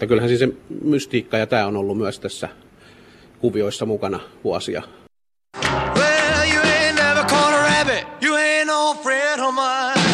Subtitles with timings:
[0.00, 0.48] Ja kyllähän siis se
[0.82, 2.48] mystiikka ja tämä on ollut myös tässä
[3.38, 4.82] kuvioissa mukana vuosia.
[5.96, 8.06] Well, you ain't never caught a rabbit.
[8.22, 10.06] You ain't no friend of mine.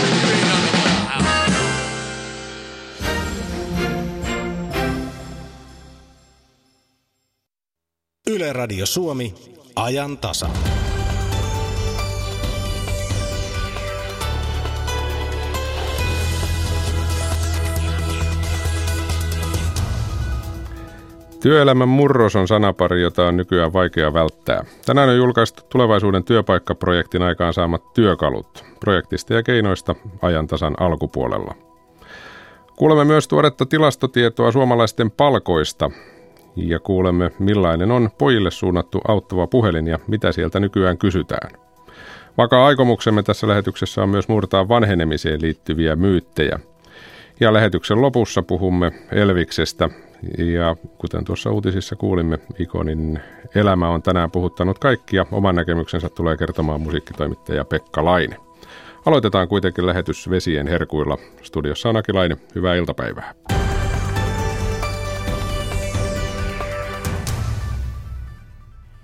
[8.26, 9.34] Yle Radio Suomi,
[9.76, 10.48] ajan tasa.
[21.42, 24.64] Työelämän murros on sanapari, jota on nykyään vaikea välttää.
[24.86, 28.64] Tänään on julkaistu tulevaisuuden työpaikkaprojektin aikaan saamat työkalut.
[28.80, 31.54] Projektista ja keinoista ajantasan alkupuolella.
[32.76, 35.90] Kuulemme myös tuoretta tilastotietoa suomalaisten palkoista
[36.56, 41.50] ja kuulemme millainen on pojille suunnattu auttava puhelin ja mitä sieltä nykyään kysytään.
[42.38, 46.58] Vakaa aikomuksemme tässä lähetyksessä on myös murtaa vanhenemiseen liittyviä myyttejä.
[47.40, 49.90] Ja lähetyksen lopussa puhumme Elviksestä
[50.38, 53.20] ja kuten tuossa uutisissa kuulimme, Ikonin
[53.54, 55.26] elämä on tänään puhuttanut kaikkia.
[55.32, 58.36] Oman näkemyksensä tulee kertomaan musiikkitoimittaja Pekka Laine.
[59.06, 61.18] Aloitetaan kuitenkin lähetys vesien herkuilla.
[61.42, 62.36] Studiossa on Aki Laine.
[62.54, 63.34] Hyvää iltapäivää.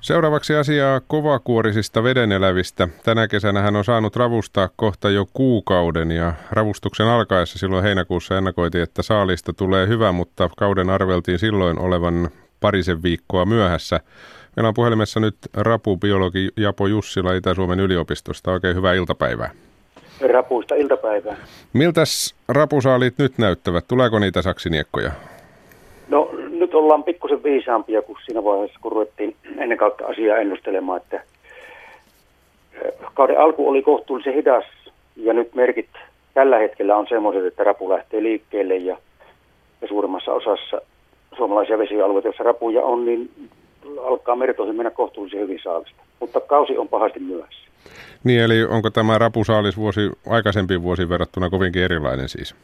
[0.09, 2.89] Seuraavaksi asiaa kovakuorisista vedenelävistä.
[3.05, 8.83] Tänä kesänä hän on saanut ravustaa kohta jo kuukauden ja ravustuksen alkaessa silloin heinäkuussa ennakoitiin,
[8.83, 12.28] että saalista tulee hyvä, mutta kauden arveltiin silloin olevan
[12.61, 14.00] parisen viikkoa myöhässä.
[14.56, 18.53] Meillä on puhelimessa nyt rapubiologi Japo Jussila Itä-Suomen yliopistosta.
[18.53, 19.50] Oikein hyvää iltapäivää.
[20.33, 21.37] Rapuista iltapäivää.
[21.72, 23.84] Miltäs rapusaalit nyt näyttävät?
[23.89, 25.11] Tuleeko niitä saksiniekkoja?
[26.09, 31.23] No nyt ollaan pikkusen viisaampia kuin siinä vaiheessa, kun ruvettiin ennen kautta asiaa ennustelemaan, että
[33.15, 34.65] kauden alku oli kohtuullisen hidas
[35.17, 35.89] ja nyt merkit
[36.34, 38.97] tällä hetkellä on semmoiset, että rapu lähtee liikkeelle ja,
[39.81, 40.81] ja suurimmassa osassa
[41.37, 43.31] suomalaisia vesialueita, joissa rapuja on, niin
[44.03, 46.03] alkaa mertoihin mennä kohtuullisen hyvin saalista.
[46.20, 47.69] Mutta kausi on pahasti myöhässä.
[48.25, 52.54] Niin, eli onko tämä rapusaalis vuosi aikaisempiin vuosiin verrattuna kovinkin erilainen siis?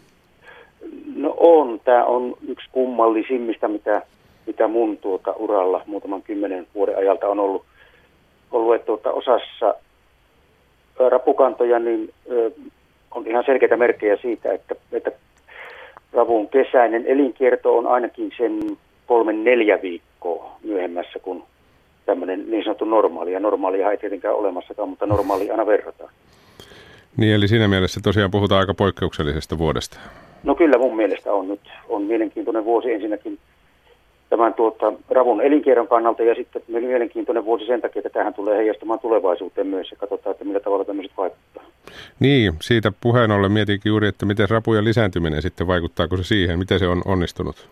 [1.45, 1.81] On.
[1.85, 4.03] Tämä on yksi kummallisimmista, mitä,
[4.47, 7.65] mitä mun tuota uralla muutaman kymmenen vuoden ajalta on ollut.
[8.53, 9.75] ollut että tuota, osassa
[11.11, 12.51] rapukantoja niin ö,
[13.11, 15.13] on ihan selkeitä merkkejä siitä, että, että
[16.13, 18.77] ravun kesäinen elinkierto on ainakin sen
[19.07, 21.43] kolmen neljä viikkoa myöhemmässä kuin
[22.07, 23.33] tämmöinen niin sanottu normaali.
[23.33, 26.11] Ja normaalia ei tietenkään olemassakaan, mutta normaali aina verrataan.
[27.17, 30.01] Niin, eli siinä mielessä tosiaan puhutaan aika poikkeuksellisesta vuodesta.
[30.45, 33.39] No kyllä mun mielestä on nyt on mielenkiintoinen vuosi ensinnäkin
[34.31, 39.01] tämän tuota, ravun elinkierron kannalta ja sitten mielenkiintoinen vuosi sen takia, että tähän tulee heijastumaan
[39.01, 41.63] tulevaisuuteen myös ja katsotaan, että millä tavalla tämmöiset vaikuttaa.
[42.21, 46.79] Niin, siitä puheen ollen mietinkin juuri, että miten rapujen lisääntyminen sitten vaikuttaako se siihen, miten
[46.79, 47.69] se on onnistunut?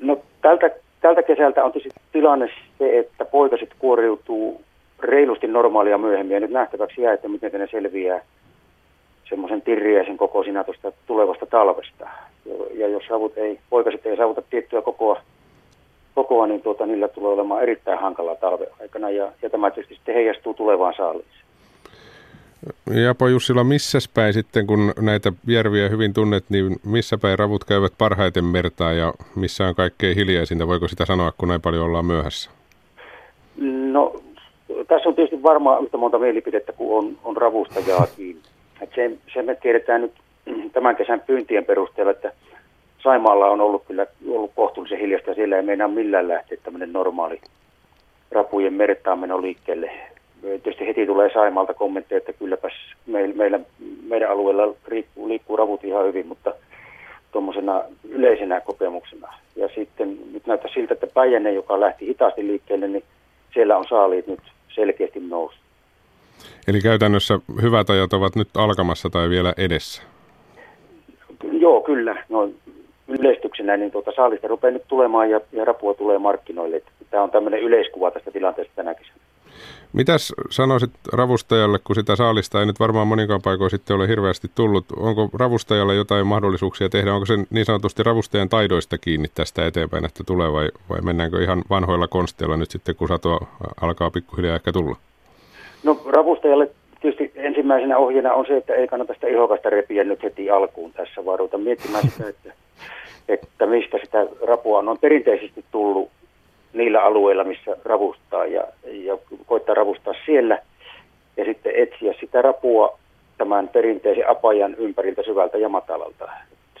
[0.00, 0.70] No tältä,
[1.00, 4.62] tältä kesältä on tietysti tilanne se, että poikaset kuoriutuu
[5.00, 8.20] reilusti normaalia myöhemmin ja nyt nähtäväksi jää, että miten ne selviää
[9.28, 12.08] semmoisen tirriäisen kokoisina tuosta tulevasta talvesta.
[12.74, 15.20] Ja jos savut ei, poikaset ei saavuta tiettyä kokoa,
[16.14, 20.14] kokoa niin tuota, niillä tulee olemaan erittäin hankala talve aikana ja, ja tämä tietysti sitten
[20.14, 21.24] heijastuu tulevaan saaliin.
[23.04, 27.92] Japo Jussila, missä päin sitten, kun näitä järviä hyvin tunnet, niin missä päin ravut käyvät
[27.98, 30.68] parhaiten mertaa ja missä on kaikkein hiljaisinta?
[30.68, 32.50] Voiko sitä sanoa, kun näin paljon ollaan myöhässä?
[33.90, 34.20] No,
[34.88, 38.38] tässä on tietysti varmaan yhtä monta mielipidettä kuin on, on ravustajaakin.
[38.80, 40.12] Et se, se me tiedetään nyt
[40.72, 42.32] tämän kesän pyyntien perusteella, että
[43.02, 45.34] Saimaalla on ollut kyllä ollut kohtuullisen hiljasta.
[45.34, 47.40] Siellä ei meinaa millään lähteä tämmöinen normaali
[48.30, 49.90] rapujen merttaaminen liikkeelle.
[50.40, 52.72] Tietysti heti tulee Saimaalta kommentteja, että kylläpäs
[53.06, 53.60] meillä, meillä,
[54.02, 56.54] meidän alueella liikkuu, liikkuu ravut ihan hyvin, mutta
[57.32, 59.34] tuommoisena yleisenä kokemuksena.
[59.56, 63.04] Ja sitten nyt näyttää siltä, että Päijänne, joka lähti hitaasti liikkeelle, niin
[63.54, 65.63] siellä on saaliit nyt selkeästi noussut.
[66.68, 70.02] Eli käytännössä hyvät ajat ovat nyt alkamassa tai vielä edessä?
[71.52, 72.24] Joo, kyllä.
[72.28, 72.50] No,
[73.08, 76.82] yleistyksenä niin tuota, saalista rupeaa nyt tulemaan ja, ja rapua tulee markkinoille.
[77.10, 79.18] Tämä on tämmöinen yleiskuva tästä tilanteesta tänä kesänä.
[79.92, 84.84] Mitäs sanoisit ravustajalle, kun sitä saalista ei nyt varmaan monikaan paikoin sitten ole hirveästi tullut?
[84.96, 87.14] Onko ravustajalle jotain mahdollisuuksia tehdä?
[87.14, 91.62] Onko se niin sanotusti ravustajan taidoista kiinni tästä eteenpäin, että tulee vai, vai mennäänkö ihan
[91.70, 93.46] vanhoilla konsteilla nyt sitten, kun satoa
[93.80, 94.96] alkaa pikkuhiljaa ehkä tulla?
[95.84, 96.70] No ravustajalle
[97.00, 101.24] tietysti ensimmäisenä ohjeena on se, että ei kannata sitä ihokasta repiä nyt heti alkuun tässä,
[101.24, 102.52] vaan ruveta miettimään sitä, että,
[103.28, 104.88] että mistä sitä rapua on.
[104.88, 106.10] on perinteisesti tullut
[106.72, 110.58] niillä alueilla, missä ravustaa ja, ja koittaa ravustaa siellä
[111.36, 112.98] ja sitten etsiä sitä rapua
[113.38, 116.28] tämän perinteisen apajan ympäriltä syvältä ja matalalta.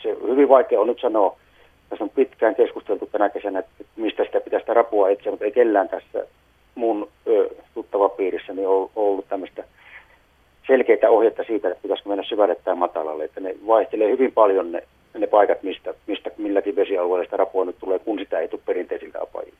[0.02, 1.36] Se hyvin vaikea on nyt sanoa,
[1.88, 5.52] tässä on pitkään keskusteltu tänä kesänä, että mistä sitä pitäisi sitä rapua etsiä, mutta ei
[5.52, 6.26] kellään tässä
[6.74, 9.64] mun ö, tuttava piirissä niin on ollut tämmöistä
[10.66, 13.24] selkeitä ohjetta siitä, että pitäisikö mennä syvälle tai matalalle.
[13.24, 14.82] Että ne vaihtelee hyvin paljon ne,
[15.18, 19.18] ne paikat, mistä, mistä milläkin vesialueella sitä rapua nyt tulee, kun sitä ei tule perinteisiltä
[19.22, 19.56] apajilta.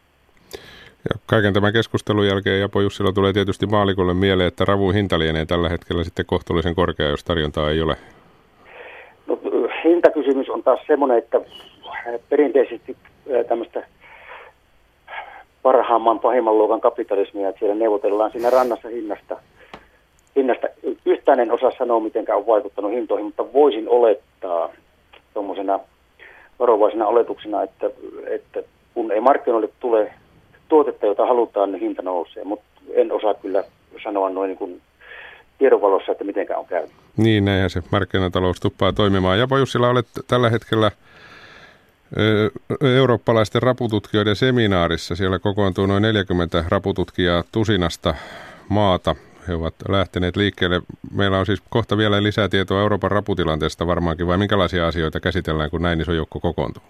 [1.09, 5.45] Ja kaiken tämän keskustelun jälkeen Japo Jussila tulee tietysti maalikolle mieleen, että ravun hinta lienee
[5.45, 7.97] tällä hetkellä sitten kohtuullisen korkea, jos tarjontaa ei ole.
[9.27, 9.39] No,
[9.85, 11.41] hintakysymys on taas semmoinen, että
[12.29, 12.97] perinteisesti
[13.49, 13.87] tämmöistä
[15.65, 19.37] parhaamman, pahimman luokan kapitalismia, että siellä neuvotellaan siinä rannassa hinnasta.
[20.37, 20.67] hinnasta.
[21.05, 24.69] Yhtään en osaa sanoa, miten on vaikuttanut hintoihin, mutta voisin olettaa
[25.35, 25.81] tuommoisena
[26.59, 27.91] varovaisena oletuksena, että,
[28.27, 28.63] että
[28.95, 30.13] kun ei markkinoille tule
[30.69, 32.45] tuotetta, jota halutaan, niin hinta nousee.
[32.45, 33.65] Mutta en osaa kyllä
[34.05, 34.81] sanoa noin niin kuin
[35.59, 36.93] tiedonvalossa, että miten on käynyt.
[37.17, 39.39] Niin, näinhän se markkinatalous tuppaa toimimaan.
[39.39, 40.91] Japa Jussila, olet tällä hetkellä
[42.97, 45.17] eurooppalaisten rapututkijoiden seminaarissa.
[45.17, 48.15] Siellä kokoontuu noin 40 rapututkijaa tusinasta
[48.69, 49.17] maata.
[49.49, 50.81] He ovat lähteneet liikkeelle.
[51.15, 55.83] Meillä on siis kohta vielä lisää tietoa Euroopan raputilanteesta varmaankin, vai minkälaisia asioita käsitellään, kun
[55.83, 56.83] näin iso joukko kokoontuu?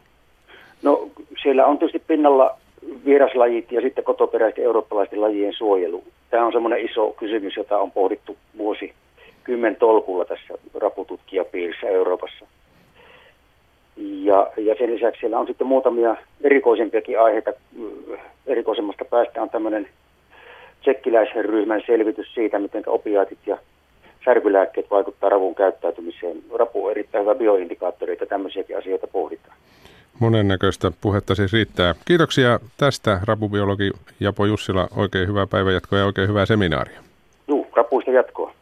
[0.82, 1.08] No
[1.42, 2.58] siellä on tietysti pinnalla
[3.04, 6.04] vieraslajit ja sitten kotoperäisten eurooppalaisten lajien suojelu.
[6.30, 8.92] Tämä on semmoinen iso kysymys, jota on pohdittu vuosi
[9.44, 12.46] kymmen tolkulla tässä rapututkijapiirissä Euroopassa.
[13.96, 17.52] Ja, ja sen lisäksi siellä on sitten muutamia erikoisempiakin aiheita.
[18.46, 19.88] Erikoisemmasta päästä on tämmöinen
[20.80, 23.58] tsekkiläisen ryhmän selvitys siitä, miten opiaatit ja
[24.24, 26.36] särkylääkkeet vaikuttaa ravun käyttäytymiseen.
[26.58, 29.56] Rapu on erittäin hyvä bioindikaattori, että tämmöisiäkin asioita pohditaan.
[30.20, 31.94] Monennäköistä puhetta siis riittää.
[32.04, 33.90] Kiitoksia tästä rapubiologi
[34.20, 34.88] Japo Jussila.
[34.96, 37.00] Oikein hyvää päivänjatkoa ja oikein hyvää seminaaria.
[37.48, 38.52] Juu, rapuista jatkoa.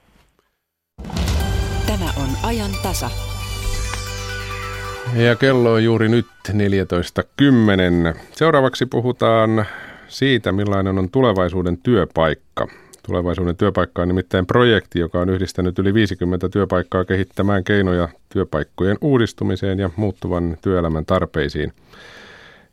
[1.87, 3.11] Tämä on ajan tasa.
[5.15, 6.55] Ja kello on juuri nyt 14.10.
[8.33, 9.67] Seuraavaksi puhutaan
[10.09, 12.69] siitä, millainen on tulevaisuuden työpaikka.
[13.07, 19.79] Tulevaisuuden työpaikka on nimittäin projekti, joka on yhdistänyt yli 50 työpaikkaa kehittämään keinoja työpaikkojen uudistumiseen
[19.79, 21.73] ja muuttuvan työelämän tarpeisiin.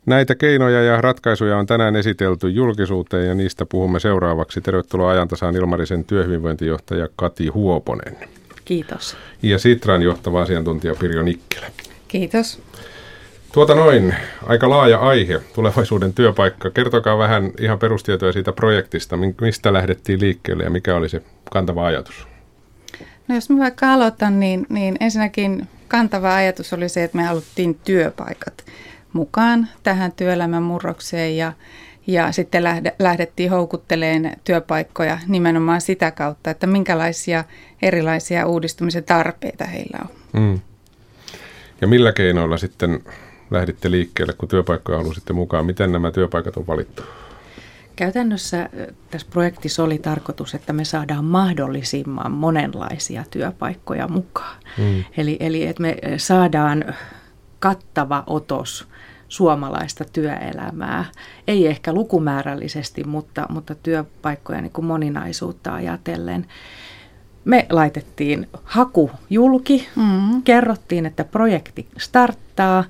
[0.06, 4.60] Näitä keinoja ja ratkaisuja on tänään esitelty julkisuuteen ja niistä puhumme seuraavaksi.
[4.60, 8.16] Tervetuloa ajantasaan Ilmarisen työhyvinvointijohtaja Kati Huoponen.
[8.64, 9.16] Kiitos.
[9.42, 11.66] Ja Sitran johtava asiantuntija Pirjo Nikkelä.
[12.10, 12.62] Kiitos.
[13.52, 14.14] Tuota noin,
[14.46, 16.70] aika laaja aihe, tulevaisuuden työpaikka.
[16.70, 21.22] Kertokaa vähän ihan perustietoja siitä projektista, mistä lähdettiin liikkeelle ja mikä oli se
[21.52, 22.26] kantava ajatus?
[23.28, 27.74] No jos mä vaikka aloitan, niin, niin ensinnäkin kantava ajatus oli se, että me haluttiin
[27.74, 28.64] työpaikat
[29.12, 31.52] mukaan tähän työelämän murrokseen ja,
[32.06, 32.64] ja sitten
[32.98, 37.44] lähdettiin houkutteleen työpaikkoja nimenomaan sitä kautta, että minkälaisia
[37.82, 40.08] erilaisia uudistumisen tarpeita heillä on.
[40.32, 40.60] Mm.
[41.80, 43.04] Ja millä keinoilla sitten
[43.50, 45.66] lähditte liikkeelle, kun työpaikkoja halusitte mukaan?
[45.66, 47.02] Miten nämä työpaikat on valittu?
[47.96, 48.68] Käytännössä
[49.10, 54.56] tässä projektissa oli tarkoitus, että me saadaan mahdollisimman monenlaisia työpaikkoja mukaan.
[54.78, 55.04] Mm.
[55.16, 56.94] Eli, eli että me saadaan
[57.58, 58.88] kattava otos
[59.28, 61.04] suomalaista työelämää.
[61.48, 66.46] Ei ehkä lukumäärällisesti, mutta, mutta työpaikkoja niin kuin moninaisuutta ajatellen.
[67.44, 70.42] Me laitettiin haku julki, mm.
[70.42, 72.84] kerrottiin, että projekti starttaa,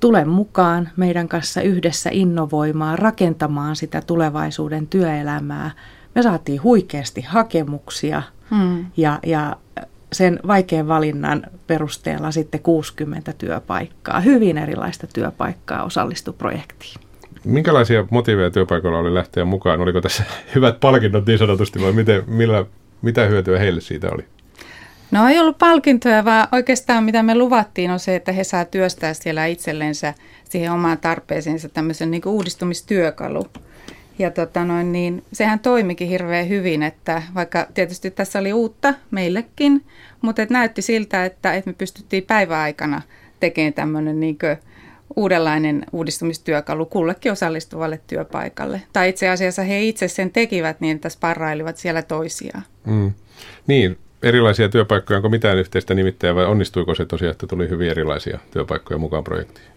[0.00, 5.70] tule mukaan meidän kanssa yhdessä innovoimaan, rakentamaan sitä tulevaisuuden työelämää.
[6.14, 8.86] Me saatiin huikeasti hakemuksia mm.
[8.96, 9.56] ja, ja
[10.12, 17.00] sen vaikean valinnan perusteella sitten 60 työpaikkaa, hyvin erilaista työpaikkaa osallistui projektiin.
[17.44, 19.80] Minkälaisia motiiveja työpaikoilla oli lähteä mukaan?
[19.80, 20.24] Oliko tässä
[20.54, 22.66] hyvät palkinnot niin sanotusti vai miten, millä,
[23.04, 24.24] mitä hyötyä heille siitä oli?
[25.10, 29.14] No ei ollut palkintoja, vaan oikeastaan mitä me luvattiin on se, että he saa työstää
[29.14, 33.46] siellä itsellensä siihen omaan tarpeeseensa tämmöisen niin uudistumistyökalu.
[34.18, 39.84] Ja tota noin, niin sehän toimikin hirveän hyvin, että vaikka tietysti tässä oli uutta meillekin,
[40.22, 43.02] mutta et näytti siltä, että, että me pystyttiin päiväaikana
[43.40, 44.38] tekemään tämmöinen niin
[45.16, 48.82] uudenlainen uudistumistyökalu kullekin osallistuvalle työpaikalle.
[48.92, 52.62] Tai itse asiassa he itse sen tekivät niin, että sparrailivat siellä toisiaan.
[52.86, 53.12] Mm.
[53.66, 58.38] Niin, erilaisia työpaikkoja, onko mitään yhteistä nimittäjää vai onnistuiko se tosiaan, että tuli hyvin erilaisia
[58.50, 59.73] työpaikkoja mukaan projektiin?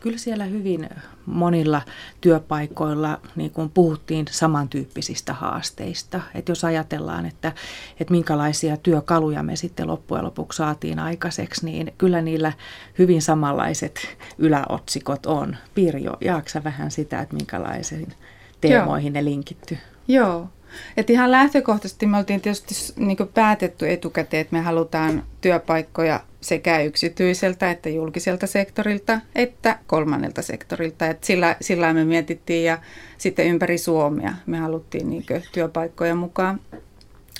[0.00, 0.88] Kyllä siellä hyvin
[1.26, 1.82] monilla
[2.20, 6.20] työpaikoilla niin kuin puhuttiin samantyyppisistä haasteista.
[6.34, 7.52] Et jos ajatellaan, että,
[8.00, 12.52] että minkälaisia työkaluja me sitten loppujen lopuksi saatiin aikaiseksi, niin kyllä niillä
[12.98, 15.56] hyvin samanlaiset yläotsikot on.
[15.74, 18.12] Pirjo, jaaksa vähän sitä, että minkälaisiin
[18.60, 19.22] teemoihin Joo.
[19.22, 19.78] ne linkittyy?
[20.08, 20.48] Joo,
[20.96, 27.70] Et ihan lähtökohtaisesti me oltiin tietysti niin päätetty etukäteen, että me halutaan työpaikkoja sekä yksityiseltä
[27.70, 31.06] että julkiselta sektorilta että kolmannelta sektorilta.
[31.06, 32.78] Et sillä, sillä me mietittiin ja
[33.18, 36.60] sitten ympäri Suomea me haluttiin niin työpaikkoja mukaan.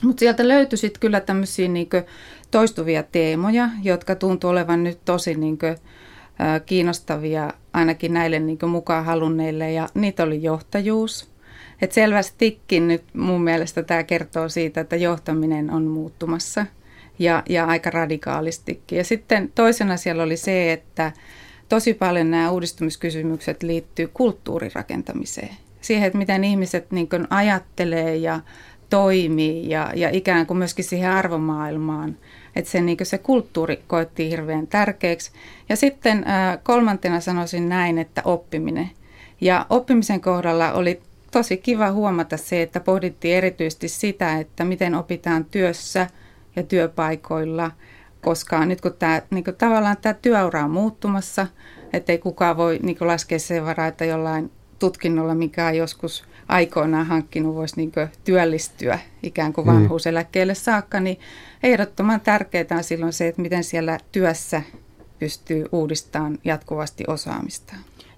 [0.03, 1.89] Mutta sieltä löytyi sitten kyllä tämmöisiä niin
[2.51, 5.77] toistuvia teemoja, jotka tuntuu olevan nyt tosi niin kuin,
[6.67, 11.31] kiinnostavia ainakin näille niin mukaan halunneille ja niitä oli johtajuus.
[11.83, 16.67] Et selvästikin nyt mun mielestä tämä kertoo siitä, että johtaminen on muuttumassa
[17.19, 18.99] ja, ja aika radikaalistikin.
[18.99, 21.13] Ja sitten toisena siellä oli se, että
[21.69, 25.57] tosi paljon nämä uudistumiskysymykset liittyy kulttuurirakentamiseen.
[25.81, 28.41] Siihen, että miten ihmiset niin ajattelee ja
[28.91, 32.17] toimii ja, ja ikään kuin myöskin siihen arvomaailmaan.
[32.57, 35.31] Että se, niin se kulttuuri koettiin hirveän tärkeäksi.
[35.69, 36.25] Ja sitten
[36.63, 38.91] kolmantena sanoisin näin, että oppiminen.
[39.41, 45.45] Ja oppimisen kohdalla oli tosi kiva huomata se, että pohdittiin erityisesti sitä, että miten opitaan
[45.45, 46.07] työssä
[46.57, 47.71] ja työpaikoilla,
[48.21, 51.47] koska nyt kun tämä, niin kuin tavallaan tämä työura on muuttumassa,
[51.93, 57.07] että ei kukaan voi niin laskea sen varaa, että jollain tutkinnolla, mikä on joskus aikoinaan
[57.07, 57.93] hankkinut, voisi niin
[58.25, 59.73] työllistyä ikään kuin mm.
[59.73, 61.19] vanhuuseläkkeelle saakka, niin
[61.63, 64.63] ehdottoman tärkeää on silloin se, että miten siellä työssä
[65.19, 67.75] pystyy uudistamaan jatkuvasti osaamista.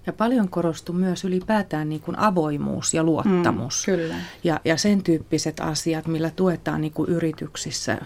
[0.07, 3.87] Ja paljon korostui myös ylipäätään niin kuin avoimuus ja luottamus.
[3.87, 4.15] Mm, kyllä.
[4.43, 7.97] Ja, ja sen tyyppiset asiat, millä tuetaan niin kuin yrityksissä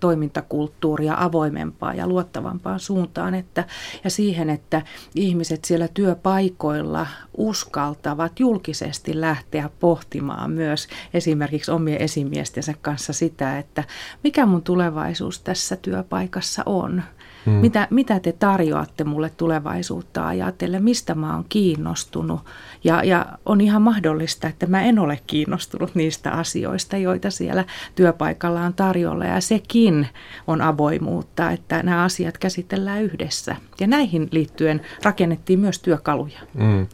[0.00, 3.64] toimintakulttuuria avoimempaa ja luottavampaan suuntaan että,
[4.04, 4.82] ja siihen, että
[5.14, 13.84] ihmiset siellä työpaikoilla uskaltavat julkisesti lähteä pohtimaan myös esimerkiksi omien esimiestensä kanssa sitä, että
[14.24, 17.02] mikä mun tulevaisuus tässä työpaikassa on.
[17.46, 17.54] Hmm.
[17.54, 22.40] Mitä, mitä te tarjoatte mulle tulevaisuutta ajatellen, mistä mä oon kiinnostunut.
[22.84, 28.60] Ja, ja on ihan mahdollista, että mä en ole kiinnostunut niistä asioista, joita siellä työpaikalla
[28.60, 29.24] on tarjolla.
[29.24, 30.08] Ja sekin
[30.46, 33.56] on avoimuutta, että nämä asiat käsitellään yhdessä.
[33.80, 36.38] Ja näihin liittyen rakennettiin myös työkaluja.
[36.58, 36.86] Hmm.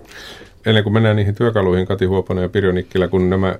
[0.66, 3.58] Ennen kuin mennään niihin työkaluihin, Kati Huoponen ja Pirjo Nikkilä, kun nämä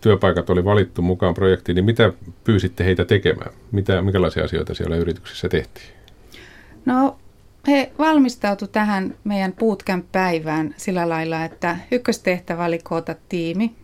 [0.00, 2.12] työpaikat oli valittu mukaan projektiin, niin mitä
[2.44, 3.50] pyysitte heitä tekemään?
[3.72, 5.86] Mitä, minkälaisia asioita siellä yrityksissä tehtiin?
[6.86, 7.18] No
[7.68, 13.74] he valmistautu tähän meidän bootcamp-päivään sillä lailla, että ykköstehtävä oli koota tiimi.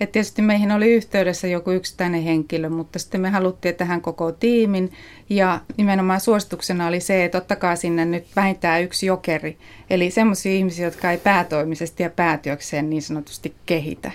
[0.00, 4.92] Et tietysti meihin oli yhteydessä joku yksittäinen henkilö, mutta sitten me haluttiin tähän koko tiimin.
[5.30, 9.58] Ja nimenomaan suosituksena oli se, että ottakaa sinne nyt vähintään yksi jokeri.
[9.90, 14.10] Eli semmoisia ihmisiä, jotka ei päätoimisesti ja päätyökseen niin sanotusti kehitä,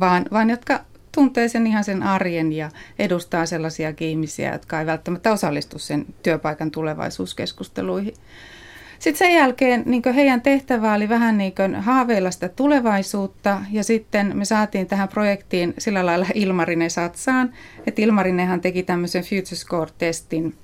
[0.00, 0.80] vaan, vaan jotka
[1.14, 6.70] tuntee sen ihan sen arjen ja edustaa sellaisia ihmisiä, jotka ei välttämättä osallistu sen työpaikan
[6.70, 8.14] tulevaisuuskeskusteluihin.
[8.98, 14.44] Sitten sen jälkeen niin heidän tehtävä oli vähän niin haaveilla sitä tulevaisuutta ja sitten me
[14.44, 17.52] saatiin tähän projektiin sillä lailla Ilmarinen satsaan,
[17.86, 20.54] että Ilmarinenhan teki tämmöisen Future Score-testin,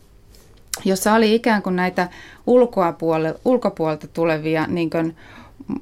[0.85, 2.09] jossa oli ikään kuin näitä
[3.45, 4.91] ulkopuolelta tulevia niin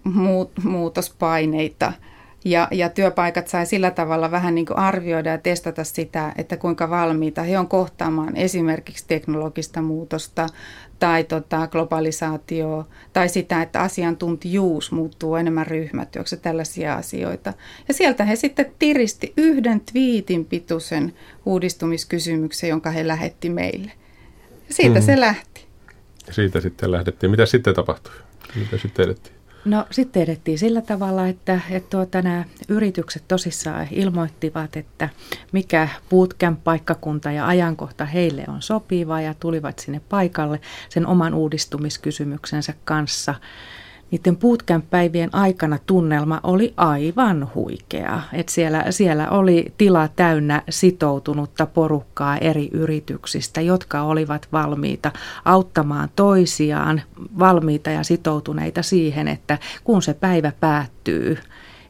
[0.05, 1.93] muut, muutospaineita–
[2.45, 6.91] ja, ja työpaikat sai sillä tavalla vähän niin kuin arvioida ja testata sitä, että kuinka
[6.91, 10.47] valmiita he on kohtaamaan esimerkiksi teknologista muutosta
[10.99, 17.53] tai tota, globalisaatio tai sitä, että asiantuntijuus muuttuu enemmän ryhmätyöksi tällaisia asioita.
[17.89, 21.15] Ja sieltä he sitten tiristi yhden twiitin pituisen
[21.47, 23.93] uudistumiskysymyksen, jonka he lähetti meille.
[24.69, 25.07] Ja siitä mm.
[25.07, 25.67] se lähti.
[26.31, 27.31] Siitä sitten lähdettiin.
[27.31, 28.13] Mitä sitten tapahtui?
[28.55, 29.38] Mitä sitten edettiin?
[29.69, 35.09] No sitten edettiin sillä tavalla, että, että tuota, nämä yritykset tosissaan ilmoittivat, että
[35.53, 43.35] mikä bootcamp-paikkakunta ja ajankohta heille on sopiva ja tulivat sinne paikalle sen oman uudistumiskysymyksensä kanssa
[44.11, 48.23] niiden bootcamp-päivien aikana tunnelma oli aivan huikea.
[48.33, 55.13] Et siellä, siellä oli tila täynnä sitoutunutta porukkaa eri yrityksistä, jotka olivat valmiita
[55.45, 57.03] auttamaan toisiaan,
[57.39, 61.39] valmiita ja sitoutuneita siihen, että kun se päivä päättyy,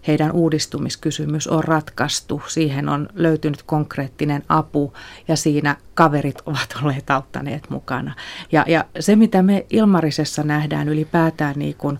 [0.08, 4.92] heidän uudistumiskysymys on ratkaistu, siihen on löytynyt konkreettinen apu
[5.28, 8.14] ja siinä kaverit ovat olleet auttaneet mukana.
[8.52, 11.98] Ja, ja se, mitä me Ilmarisessa nähdään ylipäätään niin kuin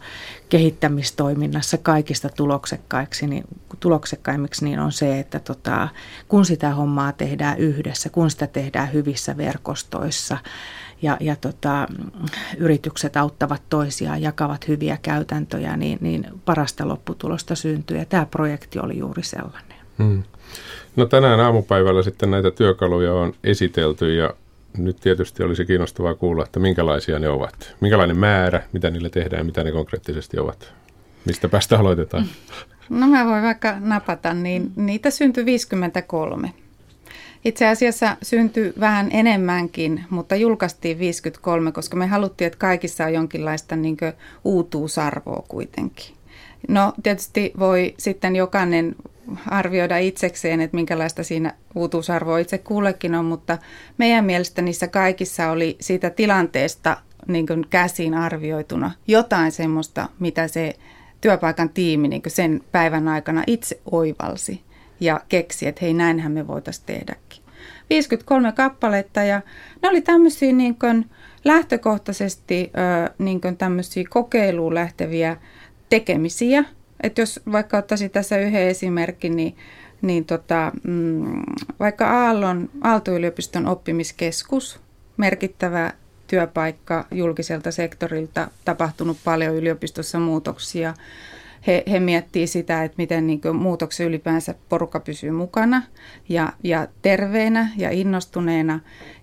[0.48, 3.44] kehittämistoiminnassa kaikista tuloksekkaiksi, niin,
[3.80, 5.88] tuloksekkaimmiksi, niin on se, että tota,
[6.28, 10.38] kun sitä hommaa tehdään yhdessä, kun sitä tehdään hyvissä verkostoissa,
[11.02, 11.88] ja, ja tota,
[12.58, 17.98] yritykset auttavat toisiaan, jakavat hyviä käytäntöjä, niin, niin parasta lopputulosta syntyy.
[17.98, 19.78] Ja tämä projekti oli juuri sellainen.
[19.98, 20.22] Hmm.
[20.96, 24.34] No tänään aamupäivällä sitten näitä työkaluja on esitelty ja
[24.76, 27.74] nyt tietysti olisi kiinnostavaa kuulla, että minkälaisia ne ovat.
[27.80, 30.72] Minkälainen määrä, mitä niille tehdään ja mitä ne konkreettisesti ovat.
[31.24, 32.26] Mistä päästä aloitetaan?
[32.88, 36.52] No mä voin vaikka napata, niin niitä syntyi 53.
[37.45, 43.76] Itse asiassa syntyi vähän enemmänkin, mutta julkaistiin 53, koska me haluttiin, että kaikissa on jonkinlaista
[43.76, 43.97] niin
[44.45, 46.14] uutuusarvoa kuitenkin.
[46.68, 48.97] No tietysti voi sitten jokainen
[49.47, 53.59] arvioida itsekseen, että minkälaista siinä uutuusarvoa itse kullekin on, mutta
[53.99, 60.75] meidän mielestä niissä kaikissa oli siitä tilanteesta niin kuin käsin arvioituna jotain semmoista, mitä se
[61.21, 64.62] työpaikan tiimi niin sen päivän aikana itse oivalsi
[65.00, 67.42] ja keksi, että hei näinhän me voitaisiin tehdäkin.
[67.90, 69.40] 53 kappaletta ja
[69.82, 71.10] ne oli tämmöisiä niin kuin
[71.44, 72.72] lähtökohtaisesti
[73.18, 75.36] niin kuin tämmöisiä kokeiluun lähteviä
[75.88, 76.64] tekemisiä.
[77.02, 79.56] Että jos vaikka ottaisin tässä yhden esimerkin, niin,
[80.02, 81.42] niin tota, mm,
[81.80, 84.80] vaikka Aallon, Aalto-yliopiston oppimiskeskus,
[85.16, 85.92] merkittävä
[86.26, 90.94] työpaikka julkiselta sektorilta, tapahtunut paljon yliopistossa muutoksia.
[91.66, 95.82] He, he miettii sitä, että miten niin muutoksen ylipäänsä porukka pysyy mukana
[96.28, 98.80] ja, ja terveenä ja innostuneena.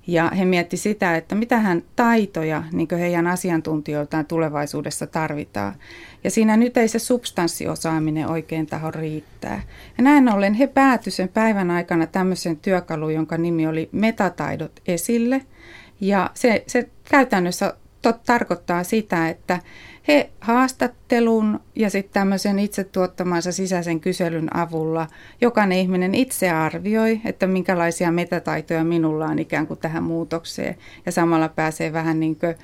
[0.08, 5.76] Ja he miettii sitä, että mitähän taitoja niin heidän asiantuntijoiltaan tulevaisuudessa tarvitaan.
[6.24, 9.62] Ja siinä nyt ei se substanssiosaaminen oikein taho riittää.
[9.98, 15.42] Ja näin ollen he päätyivät sen päivän aikana tämmöisen työkaluun, jonka nimi oli Metataidot esille–
[16.02, 17.74] ja se, se käytännössä
[18.14, 19.60] tarkoittaa sitä, että
[20.08, 25.08] he haastattelun ja sitten tämmöisen itse tuottamansa sisäisen kyselyn avulla
[25.42, 30.76] jokainen ihminen itse arvioi, että minkälaisia metataitoja minulla on ikään kuin tähän muutokseen.
[31.06, 32.56] Ja samalla pääsee vähän niin kuin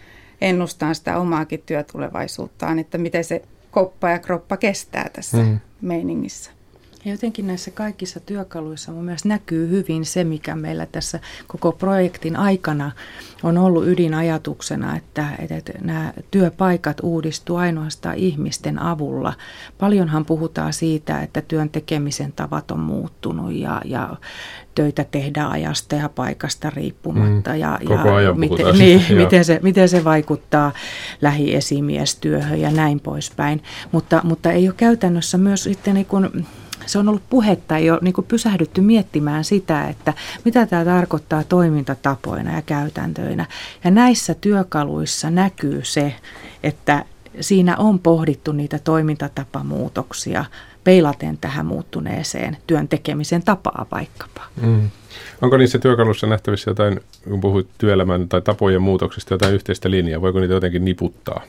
[0.41, 5.59] ennustamaan sitä omaakin työtulevaisuuttaan, että miten se koppa ja kroppa kestää tässä mm.
[5.81, 6.51] meiningissä.
[7.05, 12.35] Ja jotenkin näissä kaikissa työkaluissa mun mielestä näkyy hyvin se, mikä meillä tässä koko projektin
[12.35, 12.91] aikana
[13.43, 19.33] on ollut ydinajatuksena, että, että nämä työpaikat uudistuu ainoastaan ihmisten avulla.
[19.77, 24.17] Paljonhan puhutaan siitä, että työn tekemisen tavat on muuttunut ja, ja
[24.75, 27.51] töitä tehdään ajasta ja paikasta riippumatta.
[27.51, 30.71] Mm, ja, koko ajan miten, niin, miten, se, miten se vaikuttaa
[31.21, 33.63] lähiesimiestyöhön ja näin poispäin.
[33.91, 36.45] Mutta, mutta ei ole käytännössä myös sitten niin kuin
[36.91, 40.13] se on ollut puhetta, ole niin pysähdytty miettimään sitä, että
[40.45, 43.45] mitä tämä tarkoittaa toimintatapoina ja käytäntöinä.
[43.83, 46.15] Ja näissä työkaluissa näkyy se,
[46.63, 47.05] että
[47.39, 50.45] siinä on pohdittu niitä toimintatapamuutoksia
[50.83, 54.41] peilaten tähän muuttuneeseen työn tekemisen tapaa vaikkapa.
[54.61, 54.89] Mm.
[55.41, 60.21] Onko niissä työkaluissa nähtävissä jotain, kun puhuit työelämän tai tapojen muutoksista, jotain yhteistä linjaa?
[60.21, 61.41] Voiko niitä jotenkin niputtaa?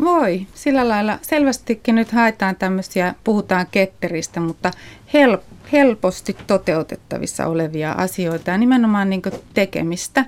[0.00, 4.70] Voi, sillä lailla selvästikin nyt haetaan tämmöisiä, puhutaan ketteristä, mutta
[5.14, 9.22] help, helposti toteutettavissa olevia asioita ja nimenomaan niin
[9.54, 10.24] tekemistä.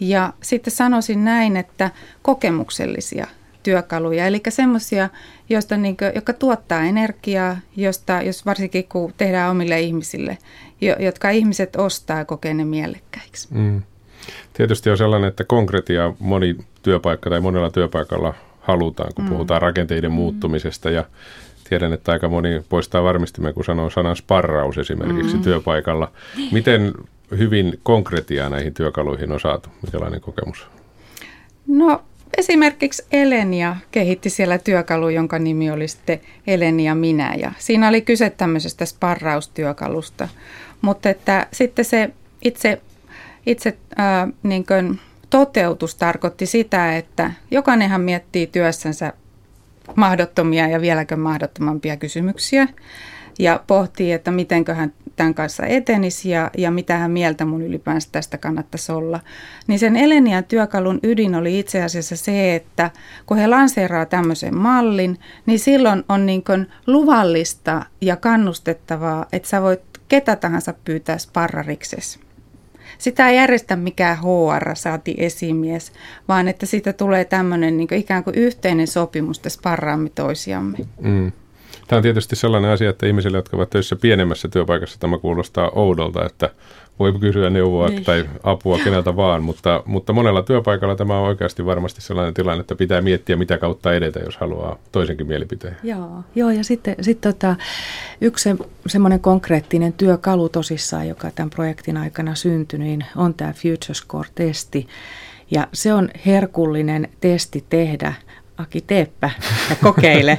[0.00, 1.90] Ja sitten sanoisin näin, että
[2.22, 3.26] kokemuksellisia
[3.62, 5.08] työkaluja, eli semmoisia,
[5.48, 10.38] joista niin kuin, jotka tuottaa energiaa, josta, jos varsinkin kun tehdään omille ihmisille,
[10.98, 13.48] jotka ihmiset ostaa ja kokee ne mielekkäiksi.
[13.50, 13.82] Mm.
[14.52, 19.30] Tietysti on sellainen, että konkretia moni työpaikka tai monella työpaikalla halutaan, kun mm.
[19.30, 20.14] puhutaan rakenteiden mm.
[20.14, 21.04] muuttumisesta ja
[21.68, 25.42] tiedän, että aika moni poistaa varmistimme, kun sanoo sanan sparraus esimerkiksi mm.
[25.42, 26.12] työpaikalla.
[26.52, 26.92] Miten
[27.38, 29.68] hyvin konkretiaa näihin työkaluihin on saatu?
[29.86, 30.66] Mikälainen kokemus?
[31.66, 32.02] No
[32.36, 38.30] esimerkiksi Elenia kehitti siellä työkalu, jonka nimi oli sitten Elenia minä ja siinä oli kyse
[38.30, 40.28] tämmöisestä sparraustyökalusta.
[40.80, 42.10] Mutta että sitten se
[42.44, 42.80] itse,
[43.46, 49.12] itse äh, niin kuin toteutus tarkoitti sitä, että jokainenhan miettii työssänsä
[49.96, 52.68] mahdottomia ja vieläkö mahdottomampia kysymyksiä
[53.38, 58.92] ja pohtii, että mitenköhän tämän kanssa etenisi ja, ja mitähän mieltä mun ylipäänsä tästä kannattaisi
[58.92, 59.20] olla.
[59.66, 62.90] Niin sen Elenian työkalun ydin oli itse asiassa se, että
[63.26, 66.44] kun he lanseeraa tämmöisen mallin, niin silloin on niin
[66.86, 72.20] luvallista ja kannustettavaa, että sä voit ketä tahansa pyytää sparrariksesi
[73.00, 75.92] sitä ei järjestä mikään HR, saati esimies,
[76.28, 80.78] vaan että siitä tulee tämmöinen niin ikään kuin yhteinen sopimus, että sparraamme toisiamme.
[81.00, 81.32] Mm.
[81.90, 86.26] Tämä on tietysti sellainen asia, että ihmisille, jotka ovat töissä pienemmässä työpaikassa, tämä kuulostaa oudolta,
[86.26, 86.50] että
[86.98, 88.04] voi kysyä neuvoa niin.
[88.04, 92.74] tai apua keneltä vaan, mutta, mutta monella työpaikalla tämä on oikeasti varmasti sellainen tilanne, että
[92.74, 95.76] pitää miettiä, mitä kautta edetä, jos haluaa toisenkin mielipiteen.
[95.82, 97.56] Joo, joo ja sitten sit tota,
[98.20, 103.94] yksi se, semmoinen konkreettinen työkalu tosissaan, joka tämän projektin aikana syntyi, niin on tämä Future
[103.94, 104.86] Score-testi.
[105.50, 108.14] Ja se on herkullinen testi tehdä
[108.60, 109.30] Aki, teepä
[109.70, 110.38] ja kokeile,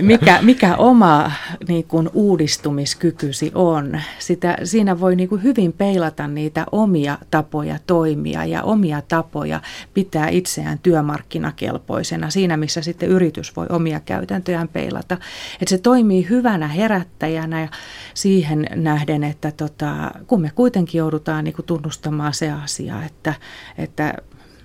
[0.00, 1.32] mikä, mikä oma
[1.68, 4.00] niin kuin, uudistumiskykysi on.
[4.18, 9.60] Sitä, siinä voi niin kuin, hyvin peilata niitä omia tapoja toimia ja omia tapoja
[9.94, 15.14] pitää itseään työmarkkinakelpoisena siinä, missä sitten yritys voi omia käytäntöjään peilata.
[15.60, 17.68] Että se toimii hyvänä herättäjänä ja
[18.14, 23.34] siihen nähden, että tota, kun me kuitenkin joudutaan niin kuin, tunnustamaan se asia, että,
[23.78, 24.14] että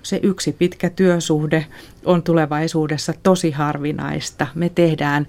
[0.10, 1.66] se yksi pitkä työsuhde
[2.06, 4.48] on tulevaisuudessa tosi harvinaista.
[4.56, 5.28] Me tehdään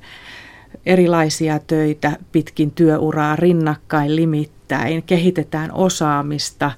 [0.86, 6.70] erilaisia töitä pitkin työuraa rinnakkain limittäin, kehitetään osaamista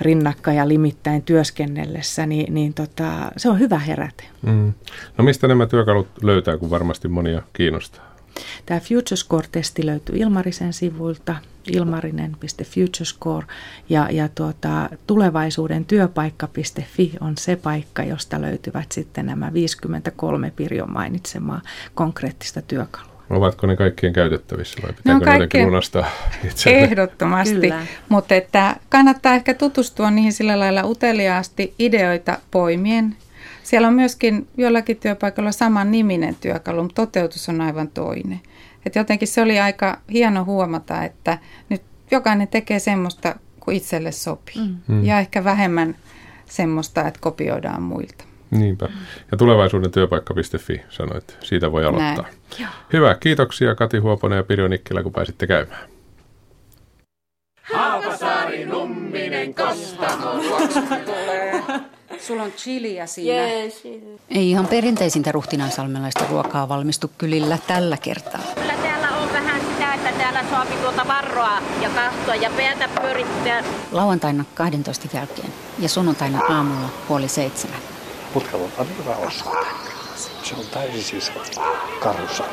[0.00, 4.24] rinnakkain ja limittäin työskennellessä, niin, niin tota, se on hyvä heräte.
[4.42, 4.72] Mm.
[5.18, 8.07] No mistä nämä työkalut löytää, kun varmasti monia kiinnostaa?
[8.66, 11.36] Tämä FutureScore-testi löytyy Ilmarisen sivuilta,
[11.72, 13.46] ilmarinen.futurescore,
[13.88, 21.60] ja, ja tuota, tulevaisuuden työpaikka.fi on se paikka, josta löytyvät sitten nämä 53 Pirjon mainitsemaa
[21.94, 23.18] konkreettista työkalua.
[23.30, 26.06] Ovatko ne kaikkien käytettävissä vai pitääkö no kaikkien, lunastaa
[26.44, 26.84] itselleen?
[26.84, 27.72] Ehdottomasti,
[28.08, 33.16] mutta että kannattaa ehkä tutustua niihin sillä lailla uteliaasti ideoita poimien
[33.68, 38.40] siellä on myöskin jollakin työpaikalla saman niminen työkalu, mutta toteutus on aivan toinen.
[38.86, 44.62] Et jotenkin se oli aika hieno huomata, että nyt jokainen tekee semmoista, kuin itselle sopii.
[44.62, 44.76] Mm.
[44.86, 45.04] mm.
[45.04, 45.96] Ja ehkä vähemmän
[46.46, 48.24] semmoista, että kopioidaan muilta.
[48.50, 48.88] Niinpä.
[49.30, 52.26] Ja tulevaisuuden työpaikka.fi sanoit, siitä voi aloittaa.
[52.58, 52.68] Näin.
[52.92, 55.88] Hyvä, kiitoksia Kati Huoponen ja Pirjo Nikkilä, kun pääsitte käymään.
[57.62, 60.30] Haapasaari, Numminen, Kostamo,
[61.04, 61.62] tulee.
[62.20, 63.46] Sulla on chiliä siinä.
[63.46, 63.82] Yes,
[64.30, 68.40] Ei ihan perinteisintä ruhtinansalmelaista ruokaa valmistu kylillä tällä kertaa.
[68.54, 73.64] Kyllä täällä on vähän sitä, että täällä saa tuota varroa ja kahtoa ja päätä pyörittää.
[73.92, 77.78] Lauantaina 12 jälkeen ja sunnuntaina aamulla puoli seitsemän.
[78.34, 79.64] Putkalla on hyvä osaa
[80.42, 81.32] Se on täysin siis
[82.00, 82.44] karussa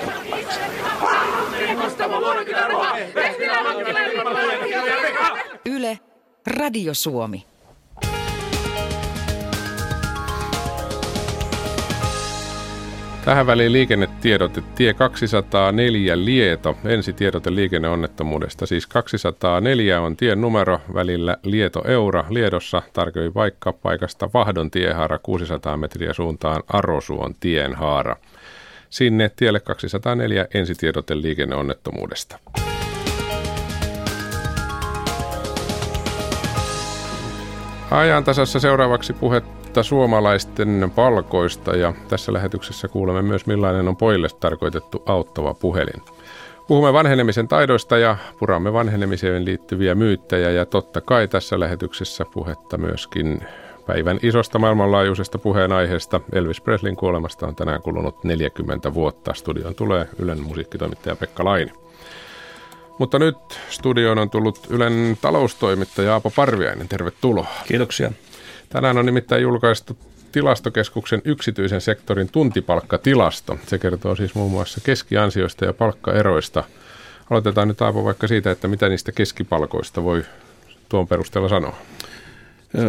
[5.66, 6.00] Yle,
[6.48, 7.55] Radio Suomi.
[13.26, 16.78] Tähän väliin liikennetiedote tie 204 Lieto.
[16.86, 18.66] Ensi tiedote liikenneonnettomuudesta.
[18.66, 22.26] Siis 204 on tien numero välillä Lieto-Eura.
[22.30, 28.16] Liedossa tarkoin vaikka paikasta Vahdon tiehaara 600 metriä suuntaan Arosuon tienhaara.
[28.90, 32.40] Sinne tielle 204 ensitiedote liikenneonnettomuudesta.
[37.92, 45.04] Ajan tasassa seuraavaksi puhetta suomalaisten palkoista ja tässä lähetyksessä kuulemme myös millainen on poille tarkoitettu
[45.06, 46.02] auttava puhelin.
[46.68, 53.42] Puhumme vanhenemisen taidoista ja puramme vanhenemiseen liittyviä myyttejä ja totta kai tässä lähetyksessä puhetta myöskin
[53.86, 56.22] päivän isosta maailmanlaajuisesta puheenaiheesta.
[56.34, 59.34] Elvis Preslin kuolemasta on tänään kulunut 40 vuotta.
[59.34, 61.72] Studion tulee Ylen musiikkitoimittaja Pekka Laini.
[62.98, 63.38] Mutta nyt
[63.70, 66.88] studioon on tullut Ylen taloustoimittaja Aapo Parviainen.
[66.88, 67.48] Tervetuloa.
[67.68, 68.12] Kiitoksia.
[68.76, 69.98] Tänään on nimittäin julkaistu
[70.32, 73.58] tilastokeskuksen yksityisen sektorin tuntipalkkatilasto.
[73.68, 76.64] Se kertoo siis muun muassa keskiansioista ja palkkaeroista.
[77.30, 80.24] Aloitetaan nyt Aapo vaikka siitä, että mitä niistä keskipalkoista voi
[80.90, 81.76] tuon perusteella sanoa.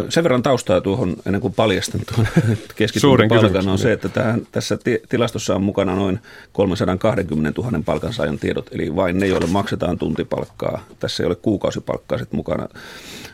[0.08, 2.26] Sen verran taustaa tuohon, ennen kuin paljastan tuon
[2.76, 6.20] keskituntipalkan, on se, että tähän, tässä tilastossa on mukana noin
[6.52, 10.84] 320 000 palkansaajan tiedot, eli vain ne, joille maksetaan tuntipalkkaa.
[11.00, 12.68] Tässä ei ole kuukausipalkkaa sitten mukana.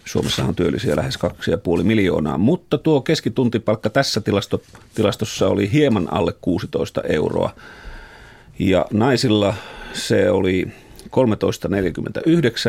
[0.04, 1.18] Suomessa on työllisiä lähes
[1.78, 4.62] 2,5 miljoonaa, mutta tuo keskituntipalkka tässä tilasto,
[4.94, 7.50] tilastossa oli hieman alle 16 euroa.
[8.58, 9.54] Ja naisilla
[9.92, 10.72] se oli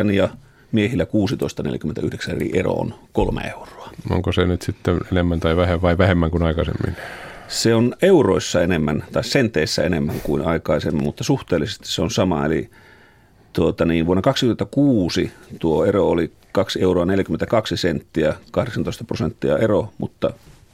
[0.08, 0.30] 13,49 ja
[0.74, 1.06] miehillä
[2.30, 3.90] 16,49 eli ero on kolme euroa.
[4.10, 6.96] Onko se nyt sitten enemmän tai vähemmän vai vähemmän kuin aikaisemmin?
[7.48, 12.46] Se on euroissa enemmän tai senteissä enemmän kuin aikaisemmin, mutta suhteellisesti se on sama.
[12.46, 12.70] Eli
[13.54, 20.34] tuota niin, vuonna 2006 tuo ero oli 2 euroa 42 senttiä, 18 prosenttia ero, mutta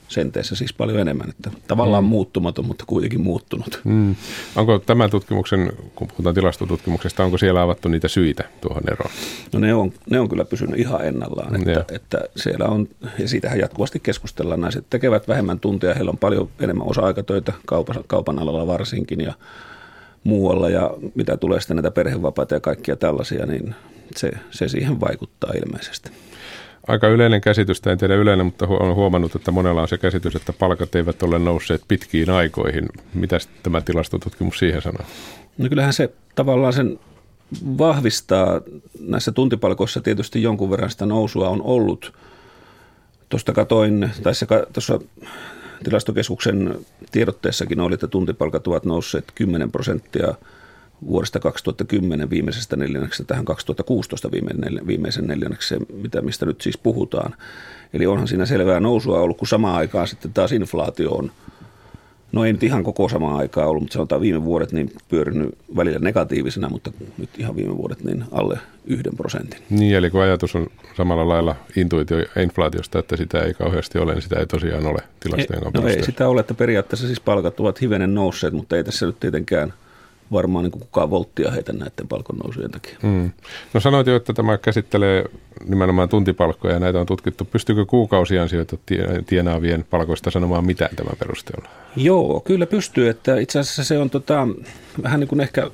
[0.10, 1.30] senteissä siis paljon enemmän.
[1.30, 2.08] Että tavallaan mm.
[2.08, 3.82] muuttumaton, mutta kuitenkin muuttunut.
[3.84, 4.16] Mm.
[4.56, 9.12] Onko tämän tutkimuksen, kun puhutaan tilastotutkimuksesta, onko siellä avattu niitä syitä tuohon eroon?
[9.54, 11.56] No ne on, ne on kyllä pysynyt ihan ennallaan.
[11.56, 12.88] Että, että siellä on,
[13.20, 14.62] ja siitähän jatkuvasti keskustellaan.
[14.62, 19.34] Naiset tekevät vähemmän tunteja, heillä on paljon enemmän osa-aikatöitä kaupan, kaupan alalla varsinkin ja
[20.24, 20.70] muualla.
[20.70, 23.76] Ja mitä tulee sitten näitä perhevapaita ja kaikkia tällaisia, niin
[24.16, 26.12] se, se siihen vaikuttaa ilmeisesti
[26.90, 30.54] aika yleinen käsitys, en tiedä yleinen, mutta olen huomannut, että monella on se käsitys, että
[30.54, 32.90] palkat eivät ole nousseet pitkiin aikoihin.
[33.14, 35.06] Mitä tämä tilastotutkimus siihen sanoo?
[35.58, 37.00] No kyllähän se tavallaan sen
[37.78, 38.62] vahvistaa.
[39.00, 42.14] Näissä tuntipalkoissa tietysti jonkun verran sitä nousua on ollut.
[43.30, 45.00] Tuosta katoin, tai se, tuossa
[45.84, 46.76] tilastokeskuksen
[47.12, 50.34] tiedotteessakin oli, että tuntipalkat ovat nousseet 10 prosenttia
[51.08, 54.32] vuodesta 2010 viimeisestä neljänneksi tähän 2016
[54.88, 57.36] viimeisen neljänneksi, mitä, mistä nyt siis puhutaan.
[57.94, 61.32] Eli onhan siinä selvää nousua ollut, kun samaan aikaan sitten taas inflaatio on–
[62.32, 66.00] No ei nyt ihan koko samaa aikaa ollut, mutta sanotaan viime vuodet niin pyörinyt välillä
[66.00, 69.60] negatiivisena, mutta nyt ihan viime vuodet niin alle yhden prosentin.
[69.70, 74.22] Niin, eli kun ajatus on samalla lailla intuitio inflaatiosta, että sitä ei kauheasti ole, niin
[74.22, 78.16] sitä ei tosiaan ole tilastojen No ei sitä ole, että periaatteessa siis palkat ovat hivenen
[78.16, 79.74] nousseet, mutta ei tässä nyt tietenkään–
[80.32, 82.98] varmaan niin kukaan volttia heitä näiden palkonnousujen takia.
[83.04, 83.32] Mm.
[83.74, 85.26] No sanoit jo, että tämä käsittelee
[85.66, 87.46] nimenomaan tuntipalkkoja ja näitä on tutkittu.
[87.46, 88.78] Pystyykö kuukausiansioita
[89.26, 91.70] tienaavien palkoista sanomaan mitään tämän perusteella?
[91.96, 93.10] Joo, kyllä pystyy.
[93.10, 94.48] Että itse asiassa se on tota,
[95.04, 95.72] vähän niin kuin ehkä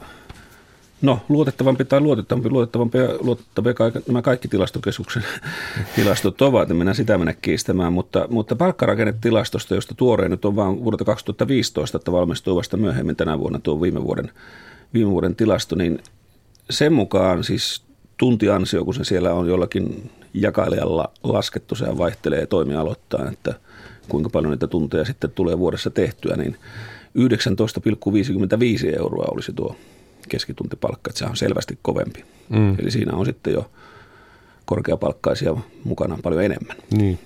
[1.06, 3.74] No, luotettavampi tai luotettavampi, luotettavampi ja luotettavia
[4.08, 5.24] nämä kaikki tilastokeskuksen
[5.96, 10.84] tilastot ovat, en minä sitä mennä kiistämään, mutta, mutta palkkarakennetilastosta, josta tuorein nyt on vain
[10.84, 14.32] vuodelta 2015, että valmistuu vasta myöhemmin tänä vuonna tuo viime vuoden,
[14.94, 16.00] viime vuoden tilasto, niin
[16.70, 17.84] sen mukaan siis
[18.18, 23.54] tuntiansio, kun se siellä on jollakin jakailijalla laskettu, sehän vaihtelee toimialoittain, että
[24.10, 26.58] kuinka paljon niitä tunteja sitten tulee vuodessa tehtyä, niin
[27.18, 29.76] 19,55 euroa olisi tuo
[30.30, 32.26] keskituntipalkka, että se on selvästi kovempi.
[32.50, 32.76] Mm.
[32.80, 33.72] Eli siinä on sitten jo
[34.66, 36.78] korkeapalkkaisia mukana paljon enemmän.
[36.92, 37.20] Niin.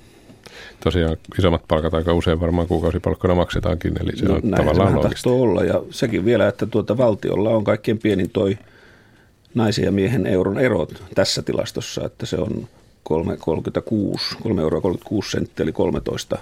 [0.84, 5.30] Tosiaan isommat palkat aika usein varmaan kuukausipalkkana maksetaankin, eli se no, on tavallaan loogista.
[5.30, 8.58] olla, ja sekin vielä, että tuota valtiolla on kaikkein pienin toi
[9.54, 12.68] naisen ja miehen euron erot tässä tilastossa, että se on
[13.10, 16.38] 3,36, 3 euroa 36 senttiä, eli 13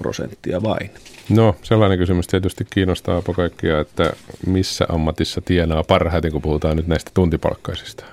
[0.00, 0.90] prosenttia vain.
[1.28, 4.12] No sellainen kysymys tietysti kiinnostaa kaikkia, että
[4.46, 8.04] missä ammatissa tienaa parhaiten, kun puhutaan nyt näistä tuntipalkkaisista?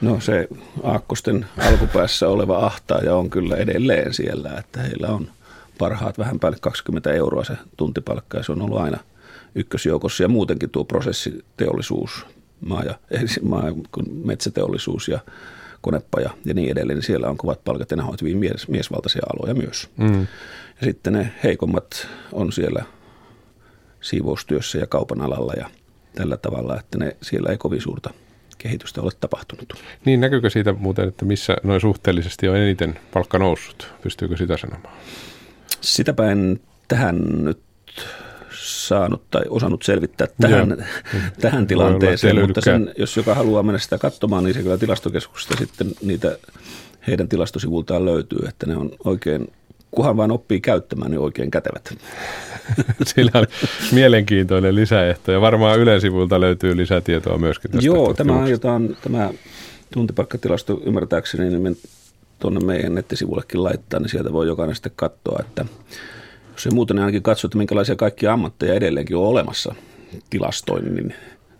[0.00, 0.48] No se
[0.82, 5.30] aakkosten alkupäässä oleva ahtaaja on kyllä edelleen siellä, että heillä on
[5.78, 8.98] parhaat vähän päälle 20 euroa se tuntipalkka ja se on ollut aina
[9.54, 12.26] ykkösjoukossa ja muutenkin tuo prosessiteollisuus,
[12.60, 12.94] maa ja,
[13.42, 13.64] maa,
[14.24, 15.20] metsäteollisuus ja
[15.80, 19.22] konepaja ja niin edelleen, niin siellä on kovat palkat ja ne ovat hyvin mies, miesvaltaisia
[19.32, 19.88] aloja myös.
[19.96, 20.26] Mm.
[20.80, 22.84] Ja sitten ne heikommat on siellä
[24.00, 25.70] siivoustyössä ja kaupan alalla ja
[26.14, 28.10] tällä tavalla, että ne siellä ei kovin suurta
[28.58, 29.72] kehitystä ole tapahtunut.
[30.04, 33.94] Niin näkyykö siitä muuten, että missä noin suhteellisesti on eniten palkka noussut?
[34.02, 34.94] Pystyykö sitä sanomaan?
[35.80, 37.60] Sitäpä en tähän nyt
[38.60, 40.86] saanut tai osannut selvittää tähän,
[41.40, 45.90] tähän tilanteeseen, mutta sen, jos joka haluaa mennä sitä katsomaan, niin se kyllä tilastokeskuksesta sitten
[46.02, 46.38] niitä
[47.06, 49.48] heidän tilastosivultaan löytyy, että ne on oikein
[49.96, 51.94] kunhan vain oppii käyttämään, niin oikein kätevät.
[53.14, 53.46] Sillä on
[53.92, 59.30] mielenkiintoinen lisäehto ja varmaan yleisivulta löytyy lisätietoa myöskin tästä Joo, tämä aiotaan, tämä
[59.92, 61.78] tuntipaikkatilasto ymmärtääkseni niin
[62.38, 65.64] tuonne meidän nettisivullekin laittaa, niin sieltä voi jokainen sitten katsoa, että
[66.52, 69.74] jos ei muuten niin ainakin katso, että minkälaisia kaikkia ammatteja edelleenkin on olemassa
[70.30, 71.14] tilastoinnin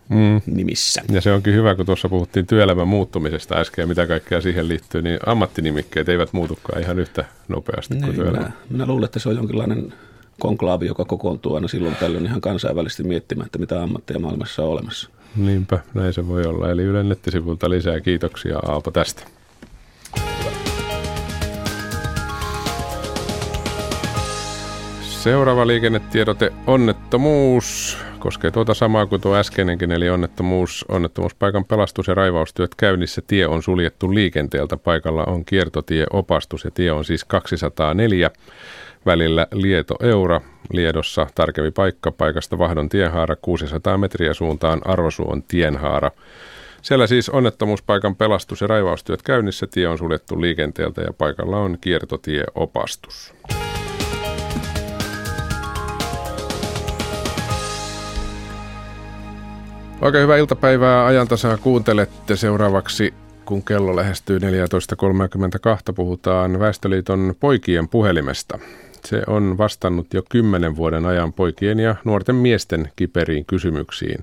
[0.09, 0.41] mm.
[0.45, 1.01] nimissä.
[1.11, 5.01] Ja se onkin hyvä, kun tuossa puhuttiin työelämän muuttumisesta äsken ja mitä kaikkea siihen liittyy,
[5.01, 8.43] niin ammattinimikkeet eivät muutukaan ihan yhtä nopeasti niin, kuin työelämä.
[8.43, 9.93] Minä, minä luulen, että se on jonkinlainen
[10.39, 15.09] konklaavi, joka kokoontuu aina silloin tällöin ihan kansainvälisesti miettimään, että mitä ammatteja maailmassa on olemassa.
[15.35, 16.71] Niinpä, näin se voi olla.
[16.71, 19.36] Eli Ylen nettisivulta lisää kiitoksia Aapo tästä.
[25.17, 32.75] Seuraava liikennetiedote onnettomuus koskee tuota samaa kuin tuo äskeinenkin, eli onnettomuus, onnettomuuspaikan pelastus- ja raivaustyöt
[32.75, 33.21] käynnissä.
[33.27, 34.77] Tie on suljettu liikenteeltä.
[34.77, 38.31] Paikalla on kiertotieopastus ja tie on siis 204
[39.05, 40.41] välillä Lieto-Eura.
[40.73, 46.11] Liedossa tarkempi paikka paikasta Vahdon tienhaara 600 metriä suuntaan Arvosuon tienhaara.
[46.81, 49.67] Siellä siis onnettomuuspaikan pelastus- ja raivaustyöt käynnissä.
[49.67, 53.33] Tie on suljettu liikenteeltä ja paikalla on kiertotieopastus.
[60.01, 62.35] Oikein hyvää iltapäivää ajantasaa kuuntelette.
[62.35, 63.13] Seuraavaksi,
[63.45, 64.43] kun kello lähestyy 14.32,
[65.95, 68.59] puhutaan Väestöliiton poikien puhelimesta.
[69.05, 74.19] Se on vastannut jo kymmenen vuoden ajan poikien ja nuorten miesten kiperiin kysymyksiin.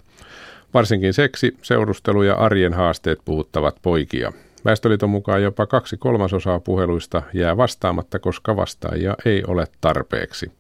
[0.75, 4.33] Varsinkin seksi, seurustelu ja arjen haasteet puhuttavat poikia.
[4.65, 10.53] Väestöliiton mukaan jopa kaksi kolmasosaa puheluista jää vastaamatta, koska vastaajia ei ole tarpeeksi.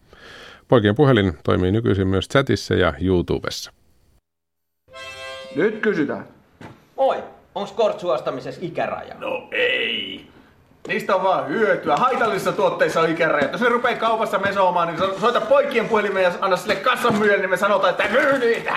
[0.68, 3.72] Poikien puhelin toimii nykyisin myös chatissa ja YouTubessa.
[5.56, 6.24] Nyt kysytään.
[6.96, 7.16] Oi,
[7.54, 9.14] onko kortsuostamisessa ikäraja?
[9.18, 10.26] No ei.
[10.88, 11.96] Niistä on vaan hyötyä.
[11.96, 13.50] Haitallisissa tuotteissa on ikäraja.
[13.52, 17.50] Jos ne rupeaa kaupassa mesoamaan, niin soita poikien puhelimeen ja anna sille kassan myyjä, niin
[17.50, 18.76] me sanotaan, että myy niitä.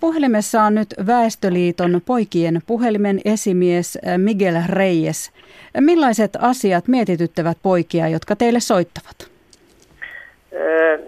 [0.00, 5.32] Puhelimessa on nyt Väestöliiton poikien puhelimen esimies eh, Miguel Reyes.
[5.80, 9.30] Millaiset asiat mietityttävät poikia, jotka teille soittavat?
[10.52, 10.98] Öö,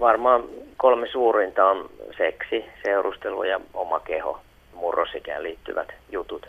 [0.00, 0.42] varmaan
[0.82, 4.40] kolme suurinta on seksi, seurustelu ja oma keho,
[4.74, 6.46] murrosikään liittyvät jutut.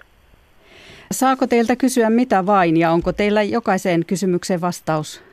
[1.12, 5.24] Saako teiltä kysyä mitä vain ja onko teillä jokaiseen kysymykseen vastaus?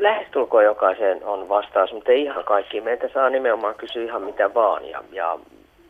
[0.00, 2.80] Lähestulkoon jokaiseen on vastaus, mutta ei ihan kaikki.
[2.80, 4.88] Meiltä saa nimenomaan kysyä ihan mitä vaan.
[4.88, 5.38] Ja, ja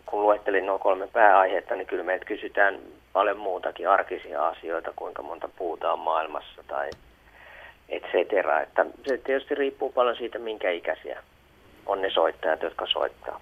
[0.07, 2.79] kun luettelin nuo kolme pääaihetta, niin kyllä meiltä kysytään
[3.12, 6.90] paljon muutakin arkisia asioita, kuinka monta puuta on maailmassa tai
[7.88, 8.61] et cetera.
[8.61, 11.22] Että se tietysti riippuu paljon siitä, minkä ikäisiä
[11.87, 13.40] on ne soittajat, jotka soittaa.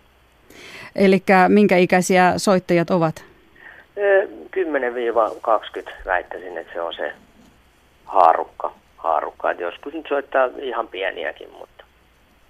[0.97, 3.25] Eli minkä ikäisiä soittajat ovat?
[4.57, 7.13] 10-20 väittäisin, että se on se
[8.05, 8.73] haarukka.
[8.97, 9.51] haarukka.
[9.51, 11.85] Et joskus nyt soittaa ihan pieniäkin, mutta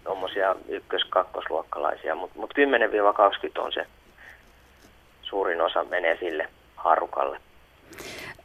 [0.05, 2.55] tuommoisia ykkös-kakkosluokkalaisia, mutta mut
[3.59, 3.87] 10-20 on se
[5.23, 7.39] suurin osa menee sille haarukalle.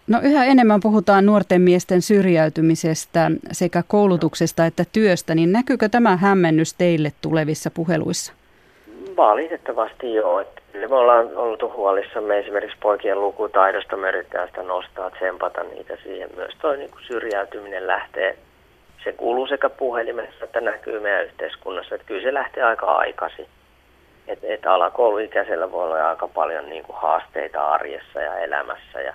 [0.07, 6.73] No yhä enemmän puhutaan nuorten miesten syrjäytymisestä sekä koulutuksesta että työstä, niin näkyykö tämä hämmennys
[6.73, 8.33] teille tulevissa puheluissa?
[9.17, 10.43] Valitettavasti joo.
[10.73, 16.29] Me ollaan oltu huolissamme esimerkiksi poikien lukutaidosta, me yritetään sitä nostaa, tsempata niitä siihen.
[16.35, 18.37] Myös toi niin syrjäytyminen lähtee,
[19.03, 23.47] se kuuluu sekä puhelimessa että näkyy meidän yhteiskunnassa, että kyllä se lähtee aika aikaisin.
[24.27, 29.13] Että et alakouluikäisellä voi olla aika paljon niin kuin haasteita arjessa ja elämässä ja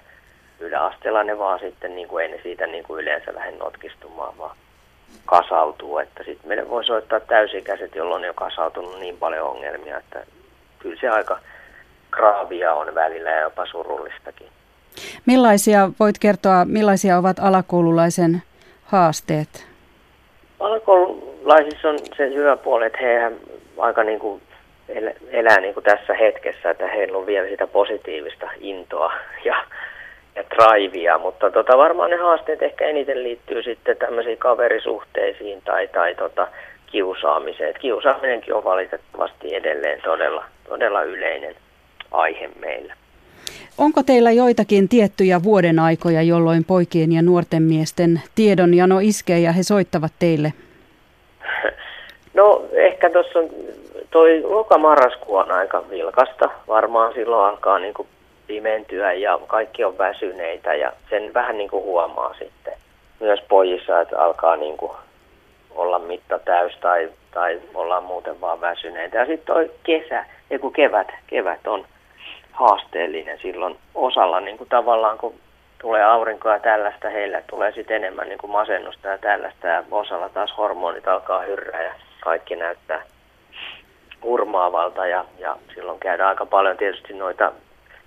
[0.63, 4.57] yläasteella ne vaan sitten niin kuin ei ne siitä niin kuin yleensä lähde notkistumaan, vaan
[5.27, 5.99] kasautuu.
[5.99, 10.27] Että sitten meidän voi soittaa täysikäiset, jolloin on jo kasautunut niin paljon ongelmia, että
[10.79, 11.39] kyllä se aika
[12.11, 14.47] kraavia on välillä ja jopa surullistakin.
[15.27, 18.43] Millaisia, voit kertoa, millaisia ovat alakoululaisen
[18.85, 19.67] haasteet?
[20.61, 23.33] Alakoululaisissa on se hyvä puoli, että he
[23.79, 24.43] aika niin kuin
[25.31, 29.13] elää niin kuin tässä hetkessä, että heillä on vielä sitä positiivista intoa
[29.45, 29.65] ja
[30.37, 36.15] ja drivea, mutta tota, varmaan ne haasteet ehkä eniten liittyy sitten tämmöisiin kaverisuhteisiin tai, tai
[36.15, 36.47] tota,
[36.87, 37.71] kiusaamiseen.
[37.71, 41.55] Et kiusaaminenkin on valitettavasti edelleen todella, todella yleinen
[42.11, 42.95] aihe meillä.
[43.79, 49.63] Onko teillä joitakin tiettyjä vuoden aikoja, jolloin poikien ja nuorten miesten tiedonjano iskee ja he
[49.63, 50.53] soittavat teille?
[52.35, 53.49] No ehkä tuossa on
[54.13, 56.51] toi lokamarraskuu on aika vilkasta.
[56.69, 57.95] Varmaan silloin alkaa niin
[58.47, 62.75] pimentyä ja kaikki on väsyneitä ja sen vähän niin kuin huomaa sitten
[63.21, 64.93] myös pojissa, että alkaa niin kuin
[65.71, 69.19] olla mitta täys tai, tai ollaan muuten vaan väsyneitä.
[69.19, 71.85] Ja sitten toi kesä, ja kun kevät, kevät on
[72.53, 75.35] haasteellinen silloin osalla niin kuin tavallaan, kun
[75.81, 80.29] tulee aurinkoa ja tällaista, heillä tulee sitten enemmän niin kuin masennusta ja tällaista ja osalla
[80.29, 83.03] taas hormonit alkaa hyrrää ja kaikki näyttää
[84.23, 87.53] urmaavalta ja, ja silloin käydään aika paljon tietysti noita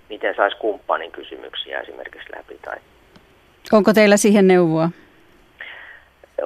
[0.08, 2.58] miten saisi kumppanin kysymyksiä esimerkiksi läpi.
[2.64, 2.76] Tai...
[3.72, 4.88] Onko teillä siihen neuvoa?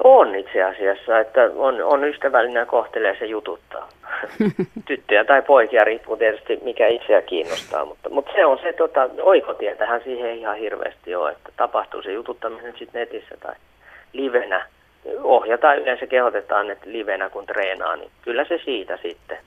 [0.03, 3.89] On itse asiassa, että on, on ystävällinen kohtelee se jututtaa.
[4.87, 10.01] Tyttöjä tai poikia riippuu tietysti mikä itseä kiinnostaa, mutta, mutta se on se tota, oikotietähän
[10.03, 13.55] siihen ihan hirveästi ole, että tapahtuu se jututtaminen sitten netissä tai
[14.13, 14.65] livenä.
[15.23, 19.37] Ohjataan yleensä kehotetaan, että livenä kun treenaa, niin kyllä se siitä sitten.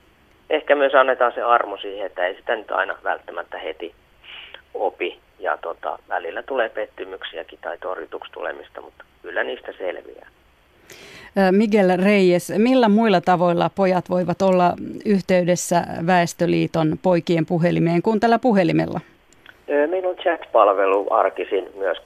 [0.50, 3.94] Ehkä myös annetaan se armo siihen, että ei sitä nyt aina välttämättä heti
[4.74, 10.28] opi ja tota, välillä tulee pettymyksiäkin tai torjutuksi tulemista, mutta kyllä niistä selviää.
[11.50, 14.72] Miguel Reyes, millä muilla tavoilla pojat voivat olla
[15.04, 19.00] yhteydessä Väestöliiton poikien puhelimeen kuin tällä puhelimella?
[19.90, 21.98] Meillä on chat-palvelu arkisin myös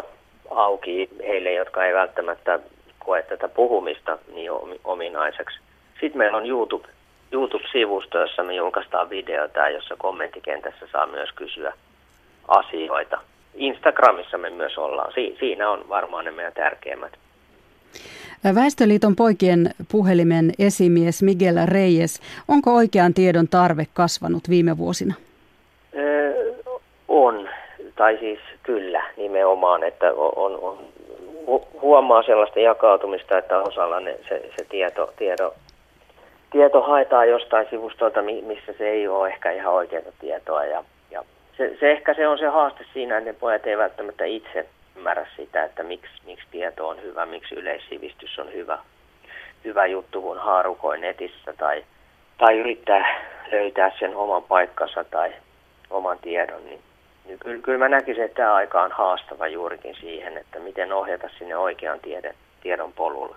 [0.00, 0.02] 13-15
[0.50, 2.58] auki heille, jotka ei välttämättä
[2.98, 4.50] koe tätä puhumista niin
[4.84, 5.58] ominaiseksi.
[6.00, 6.88] Sitten meillä on YouTube
[7.32, 11.72] YouTube-sivusto, jossa me julkaistaan videota, jossa kommenttikentässä saa myös kysyä
[12.48, 13.18] asioita.
[13.54, 15.12] Instagramissa me myös ollaan.
[15.12, 17.12] Si- siinä on varmaan ne meidän tärkeimmät.
[18.54, 25.14] Väestöliiton poikien puhelimen esimies Miguel Reyes, onko oikean tiedon tarve kasvanut viime vuosina?
[25.96, 26.52] Öö,
[27.08, 27.48] on,
[27.96, 30.78] tai siis kyllä nimenomaan, että on, on,
[31.80, 35.54] huomaa sellaista jakautumista, että osalla ne, se, se tieto, tieto
[36.50, 40.64] tieto haetaan jostain sivustolta, missä se ei ole ehkä ihan oikeaa tietoa.
[40.64, 41.24] Ja, ja
[41.56, 45.26] se, se ehkä se on se haaste siinä, että ne pojat eivät välttämättä itse ymmärrä
[45.36, 48.78] sitä, että miksi, miksi tieto on hyvä, miksi yleissivistys on hyvä,
[49.64, 51.84] hyvä juttu, kun haarukoi netissä tai,
[52.38, 53.04] tai yrittää
[53.52, 55.32] löytää sen oman paikkansa tai
[55.90, 56.64] oman tiedon.
[56.64, 56.80] Niin,
[57.24, 61.28] niin kyllä, kyllä mä näkisin, että tämä aika on haastava juurikin siihen, että miten ohjata
[61.38, 63.36] sinne oikean tiedon, tiedon polulle.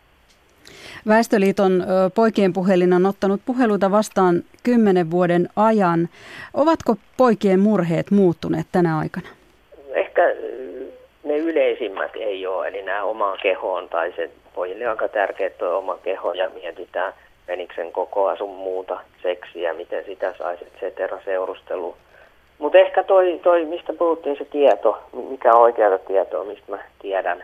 [1.08, 1.84] Väestöliiton
[2.16, 6.10] poikien puhelin on ottanut puheluita vastaan kymmenen vuoden ajan.
[6.54, 9.28] Ovatko poikien murheet muuttuneet tänä aikana?
[9.94, 10.22] Ehkä
[11.24, 15.78] ne yleisimmät ei ole, eli nämä omaan kehoon tai se pojille on aika tärkeä tuo
[15.78, 17.14] oma keho ja mietitään
[17.48, 21.96] meniksen kokoa sun muuta seksiä, miten sitä saisi, et cetera, seurustelu.
[22.60, 27.44] Mutta ehkä toi, toi, mistä puhuttiin se tieto, mikä on oikeaa tietoa, mistä mä tiedän,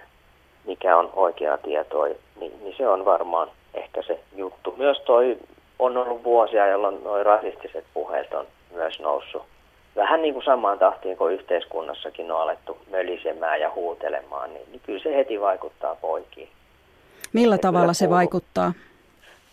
[0.68, 4.74] mikä on oikeaa tietoa, niin, niin se on varmaan ehkä se juttu.
[4.78, 5.38] Myös toi
[5.80, 9.44] on ollut vuosia, jolloin nuo rasistiset puheet on myös noussut
[9.96, 15.04] vähän niin kuin samaan tahtiin kuin yhteiskunnassakin on alettu mölisemään ja huutelemaan, niin, niin kyllä
[15.04, 16.50] se heti vaikuttaa poikiin.
[17.34, 18.16] Millä tavalla se puhuu.
[18.16, 18.74] vaikuttaa?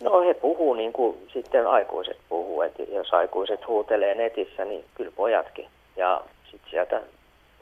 [0.03, 5.11] No he puhuu niin kuin sitten aikuiset puhuu, että jos aikuiset huutelee netissä, niin kyllä
[5.15, 5.67] pojatkin.
[5.95, 7.01] Ja sitten sieltä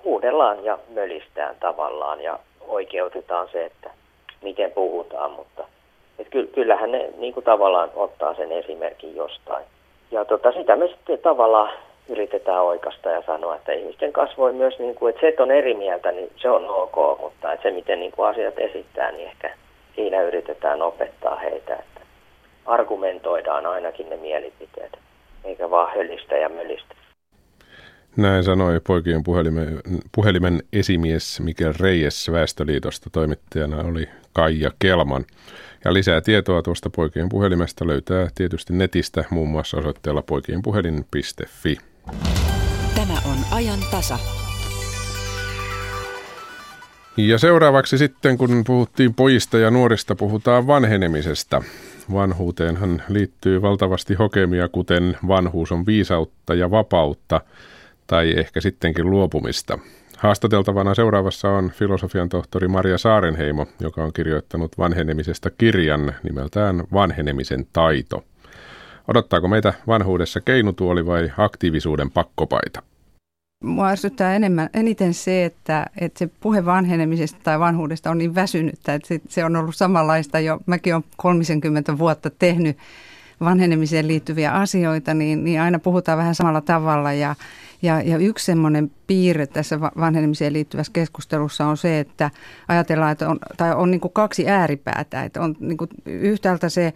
[0.04, 3.90] huudellaan ja mölistään tavallaan ja oikeutetaan se, että
[4.42, 5.64] miten puhutaan, mutta
[6.20, 9.66] et kyllähän ne niin kuin tavallaan ottaa sen esimerkin jostain.
[10.12, 11.72] Ja tota, sitä me sitten tavallaan
[12.10, 15.74] yritetään oikasta ja sanoa, että ihmisten kasvoi myös, niin kuin, että se, että on eri
[15.74, 19.54] mieltä, niin se on ok, mutta että se, miten niin kuin asiat esittää, niin ehkä
[19.96, 22.02] siinä yritetään opettaa heitä, että
[22.66, 24.98] argumentoidaan ainakin ne mielipiteet,
[25.44, 26.96] eikä vaan hölistä ja mölistä.
[28.18, 29.80] Näin sanoi poikien puhelimen,
[30.12, 33.10] puhelimen esimies Mikel Reyes Väestöliitosta.
[33.10, 35.26] Toimittajana oli Kaija Kelman.
[35.86, 41.78] Ja lisää tietoa tuosta poikien puhelimesta löytää tietysti netistä muun muassa osoitteella poikienpuhelin.fi.
[42.96, 44.20] Tämä on ajan tasa.
[47.18, 51.64] Ja seuraavaksi sitten, kun puhuttiin pojista ja nuorista, puhutaan vanhenemisesta.
[52.14, 57.42] Vanhuuteenhan liittyy valtavasti hokemia, kuten vanhuus on viisautta ja vapautta,
[58.12, 59.80] tai ehkä sittenkin luopumista.
[60.18, 68.24] Haastateltavana seuraavassa on filosofian tohtori Maria Saarenheimo, joka on kirjoittanut vanhenemisesta kirjan nimeltään Vanhenemisen taito.
[69.08, 72.82] Odottaako meitä vanhuudessa keinutuoli vai aktiivisuuden pakkopaita?
[73.64, 78.94] Mua ärsyttää enemmän, eniten se, että, että se puhe vanhenemisesta tai vanhuudesta on niin väsynyttä,
[78.94, 80.60] että se, se on ollut samanlaista jo.
[80.66, 82.78] Mäkin olen 30 vuotta tehnyt
[83.42, 87.36] vanhenemiseen liittyviä asioita, niin, niin aina puhutaan vähän samalla tavalla ja,
[87.82, 92.32] ja, ja yksi semmoinen piirre tässä vanhenemiseen liittyvässä keskustelussa on se, että
[92.68, 95.24] ajatellaan, että on, tai on niin kaksi ääripäätä.
[95.24, 96.94] Että on niin yhtäältä se,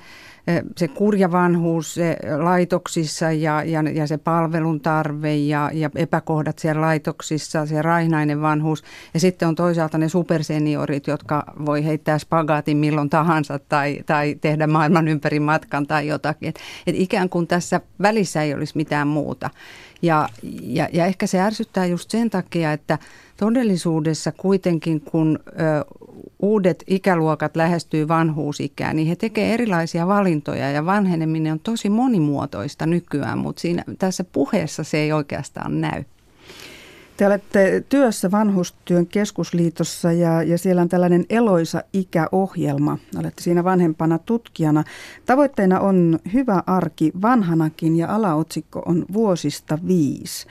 [0.78, 6.82] se kurja vanhuus se laitoksissa ja, ja, ja se palvelun tarve ja, ja epäkohdat siellä
[6.82, 8.84] laitoksissa, se raihnainen vanhuus.
[9.14, 14.68] Ja sitten on toisaalta ne superseniorit, jotka voi heittää spagaatin milloin tahansa tai, tai tehdä
[14.68, 16.50] maailman ympäri matkan tai jotakin.
[16.50, 19.50] Et, et ikään kuin tässä välissä ei olisi mitään muuta.
[20.06, 20.30] Ja,
[20.62, 23.00] ja, ja ehkä se ärsyttää just sen takia, että
[23.38, 25.52] todellisuudessa kuitenkin kun ö,
[26.40, 33.38] uudet ikäluokat lähestyy vanhuusikään, niin he tekevät erilaisia valintoja ja vanheneminen on tosi monimuotoista nykyään,
[33.38, 36.04] mutta siinä, tässä puheessa se ei oikeastaan näy.
[37.18, 42.98] Te olette työssä vanhustyön keskusliitossa ja, ja siellä on tällainen Eloisa ikäohjelma.
[43.20, 44.84] Olette siinä vanhempana tutkijana.
[45.26, 50.48] Tavoitteena on hyvä arki vanhanakin ja alaotsikko on vuosista viisi.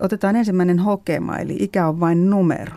[0.00, 2.76] Otetaan ensimmäinen hokema, eli ikä on vain numero.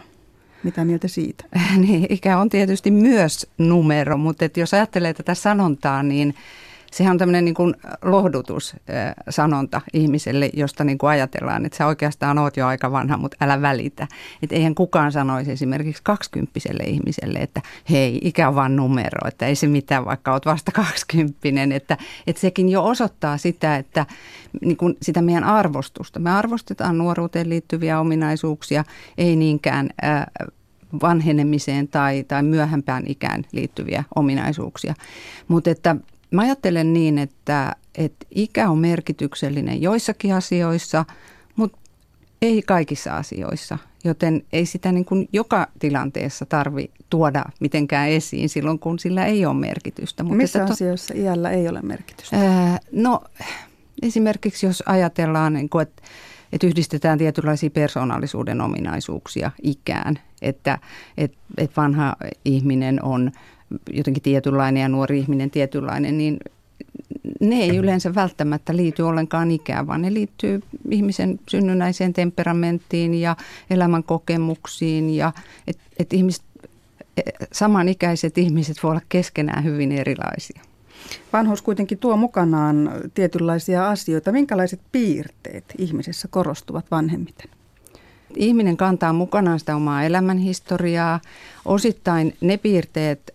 [0.63, 1.45] Mitä mieltä siitä?
[1.87, 6.35] niin, ikä on tietysti myös numero, mutta jos ajattelee tätä sanontaa, niin–
[6.91, 12.57] sehän on tämmöinen niin kuin lohdutussanonta ihmiselle, josta niin kuin ajatellaan, että sä oikeastaan oot
[12.57, 14.07] jo aika vanha, mutta älä välitä.
[14.41, 19.55] Että eihän kukaan sanoisi esimerkiksi kaksikymppiselle ihmiselle, että hei, ikä on vaan numero, että ei
[19.55, 21.71] se mitään, vaikka oot vasta kaksikymppinen.
[21.71, 24.05] Että, että sekin jo osoittaa sitä, että
[24.61, 26.19] niin kuin sitä meidän arvostusta.
[26.19, 28.83] Me arvostetaan nuoruuteen liittyviä ominaisuuksia,
[29.17, 29.89] ei niinkään
[31.01, 34.93] vanhenemiseen tai, tai myöhempään ikään liittyviä ominaisuuksia.
[35.47, 35.95] Mutta että
[36.31, 41.05] Mä ajattelen niin, että, että ikä on merkityksellinen joissakin asioissa,
[41.55, 41.77] mutta
[42.41, 43.77] ei kaikissa asioissa.
[44.03, 49.45] Joten ei sitä niin kuin joka tilanteessa tarvi tuoda mitenkään esiin silloin, kun sillä ei
[49.45, 50.23] ole merkitystä.
[50.23, 52.37] Mutta Missä että, asioissa iällä ei ole merkitystä?
[52.37, 53.21] Ää, no
[54.01, 56.01] esimerkiksi jos ajatellaan, niin kuin, että,
[56.53, 60.79] että yhdistetään tietynlaisia persoonallisuuden ominaisuuksia ikään, että,
[61.17, 62.15] että, että vanha
[62.45, 63.31] ihminen on
[63.89, 66.37] jotenkin tietynlainen ja nuori ihminen tietynlainen, niin
[67.39, 70.61] ne ei yleensä välttämättä liity ollenkaan ikään, vaan ne liittyy
[70.91, 73.35] ihmisen synnynnäiseen temperamenttiin ja
[73.69, 75.33] elämän kokemuksiin ja
[75.67, 76.43] että et ihmiset,
[77.17, 80.61] e, samanikäiset ihmiset voi olla keskenään hyvin erilaisia.
[81.33, 84.31] Vanhuus kuitenkin tuo mukanaan tietynlaisia asioita.
[84.31, 87.49] Minkälaiset piirteet ihmisessä korostuvat vanhemmiten?
[88.35, 91.19] Ihminen kantaa mukanaan sitä omaa elämänhistoriaa.
[91.65, 93.31] Osittain ne piirteet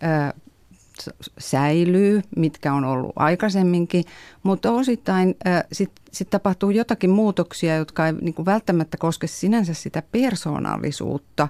[1.39, 4.05] säilyy, mitkä on ollut aikaisemminkin,
[4.43, 5.37] mutta osittain
[5.73, 11.49] sitten sit tapahtuu jotakin muutoksia, jotka ei niin välttämättä koske sinänsä sitä persoonallisuutta,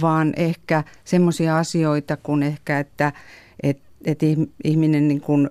[0.00, 3.12] vaan ehkä semmoisia asioita kuin ehkä, että
[3.62, 4.18] et, et
[4.64, 5.50] ihminen niin kuin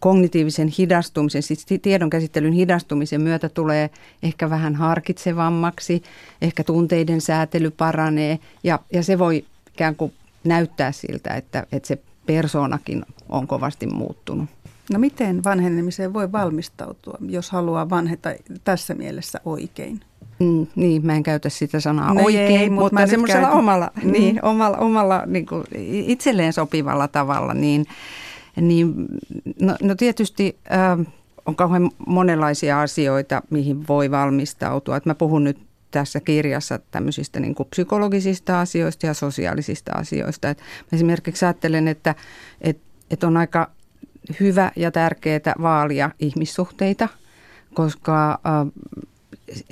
[0.00, 3.90] kognitiivisen hidastumisen, siis tiedon käsittelyn hidastumisen myötä tulee
[4.22, 6.02] ehkä vähän harkitsevammaksi,
[6.42, 9.44] ehkä tunteiden säätely paranee ja, ja se voi
[9.74, 10.12] ikään kuin
[10.44, 14.50] näyttää siltä, että, että se persoonakin on kovasti muuttunut.
[14.92, 18.30] No miten vanhenemiseen voi valmistautua, jos haluaa vanheta
[18.64, 20.00] tässä mielessä oikein?
[20.38, 24.12] Mm, niin, mä en käytä sitä sanaa no oikein, ei, mutta, mutta semmoisella omalla, mm.
[24.12, 27.86] niin, omalla, omalla niin kuin itselleen sopivalla tavalla, niin,
[28.60, 28.94] niin
[29.60, 31.06] no, no tietysti äh,
[31.46, 34.96] on kauhean monenlaisia asioita, mihin voi valmistautua.
[34.96, 35.58] Et mä puhun nyt
[35.90, 40.50] tässä kirjassa tämmöisistä niin kuin psykologisista asioista ja sosiaalisista asioista.
[40.50, 42.14] Et esimerkiksi ajattelen, että,
[42.60, 43.70] että, että on aika
[44.40, 47.08] hyvä ja tärkeää vaalia ihmissuhteita,
[47.74, 48.94] koska äh,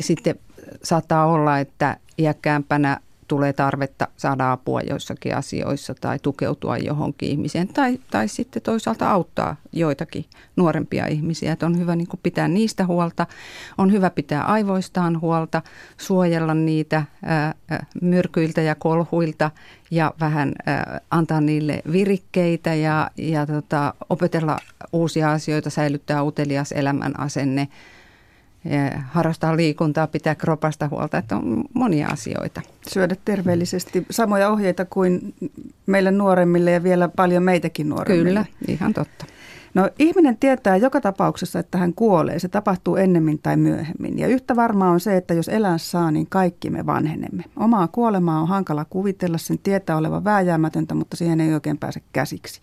[0.01, 0.35] sitten
[0.83, 7.99] saattaa olla, että iäkkäämpänä tulee tarvetta saada apua joissakin asioissa tai tukeutua johonkin ihmiseen tai,
[8.11, 10.25] tai sitten toisaalta auttaa joitakin
[10.57, 11.53] nuorempia ihmisiä.
[11.53, 13.27] Että on hyvä niin kuin pitää niistä huolta,
[13.79, 15.63] on hyvä pitää aivoistaan huolta,
[15.97, 17.55] suojella niitä ää,
[18.03, 19.51] myrkyiltä ja kolhuilta
[19.91, 24.59] ja vähän ää, antaa niille virikkeitä ja, ja tota, opetella
[24.93, 27.69] uusia asioita, säilyttää utelias elämän asenne–
[29.07, 32.63] harrastaa liikuntaa, pitää kropasta huolta, että on monia asioita.
[32.89, 35.35] Syödä terveellisesti, samoja ohjeita kuin
[35.87, 38.47] meille nuoremmille ja vielä paljon meitäkin nuoremmille.
[38.59, 39.27] Kyllä, ihan totta.
[39.75, 42.39] No ihminen tietää joka tapauksessa, että hän kuolee.
[42.39, 44.19] Se tapahtuu ennemmin tai myöhemmin.
[44.19, 47.45] Ja yhtä varmaa on se, että jos elää saa, niin kaikki me vanhenemme.
[47.57, 52.61] Omaa kuolemaa on hankala kuvitella, sen tietää olevan vääjäämätöntä, mutta siihen ei oikein pääse käsiksi.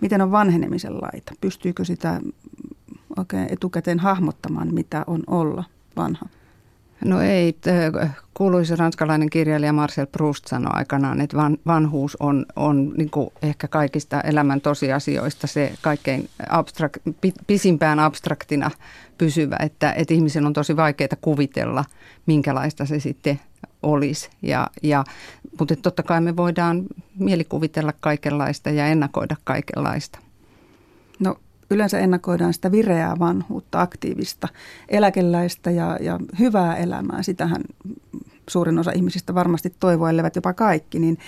[0.00, 1.32] Miten on vanhenemisen laita?
[1.40, 2.20] Pystyykö sitä
[3.16, 5.64] oikein etukäteen hahmottamaan, mitä on olla
[5.96, 6.26] vanha?
[7.04, 7.56] No ei.
[8.34, 13.10] Kuuluisa ranskalainen kirjailija Marcel Proust sanoi aikanaan, että van, vanhuus on, on niin
[13.42, 16.92] ehkä kaikista elämän tosiasioista se kaikkein abstrak,
[17.46, 18.70] pisimpään abstraktina
[19.18, 21.84] pysyvä, että, että ihmisen on tosi vaikeaa kuvitella,
[22.26, 23.40] minkälaista se sitten
[23.82, 24.30] olisi.
[24.42, 25.04] Ja, ja,
[25.58, 26.82] mutta totta kai me voidaan
[27.18, 30.18] mielikuvitella kaikenlaista ja ennakoida kaikenlaista.
[31.70, 34.48] Yleensä ennakoidaan sitä vireää vanhuutta, aktiivista,
[34.88, 37.22] eläkeläistä ja, ja hyvää elämää.
[37.22, 37.62] Sitähän
[38.48, 41.18] suurin osa ihmisistä varmasti toivoo, jopa kaikki, niin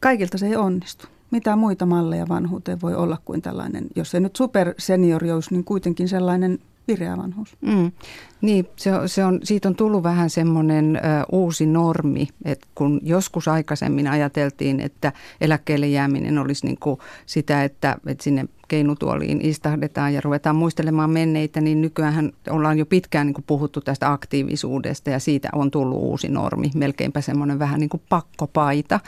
[0.00, 1.06] kaikilta se ei onnistu.
[1.30, 6.58] Mitä muita malleja vanhuuteen voi olla kuin tällainen, jos ei nyt superseniorius, niin kuitenkin sellainen
[6.88, 7.56] vireä vanhuus.
[7.60, 7.92] Mm.
[8.40, 11.00] Niin, se on, se on, siitä on tullut vähän semmoinen
[11.32, 17.96] uusi normi, että kun joskus aikaisemmin ajateltiin, että eläkkeelle jääminen olisi niin kuin sitä, että,
[18.06, 23.44] että sinne keinutuoliin istahdetaan ja ruvetaan muistelemaan menneitä, niin nykyään ollaan jo pitkään niin kuin
[23.46, 29.00] puhuttu tästä aktiivisuudesta ja siitä on tullut uusi normi, melkeinpä semmoinen vähän niin kuin pakkopaita.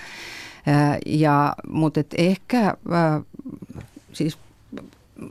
[1.07, 2.75] Ja, mutta et ehkä
[4.13, 4.39] siis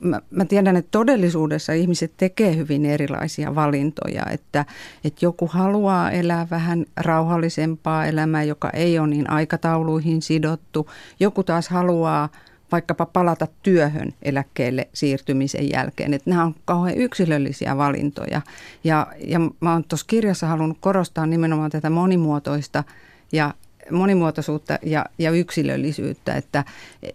[0.01, 4.65] mä, mä tiedän, että todellisuudessa ihmiset tekee hyvin erilaisia valintoja, että,
[5.03, 10.89] että joku haluaa elää vähän rauhallisempaa elämää, joka ei ole niin aikatauluihin sidottu.
[11.19, 12.29] Joku taas haluaa
[12.71, 16.13] vaikkapa palata työhön eläkkeelle siirtymisen jälkeen.
[16.13, 18.41] Että nämä on kauhean yksilöllisiä valintoja.
[18.83, 22.83] Ja, ja mä oon tuossa kirjassa halunnut korostaa nimenomaan tätä monimuotoista
[23.31, 23.53] ja
[23.91, 26.35] monimuotoisuutta ja, ja yksilöllisyyttä.
[26.35, 26.63] Että,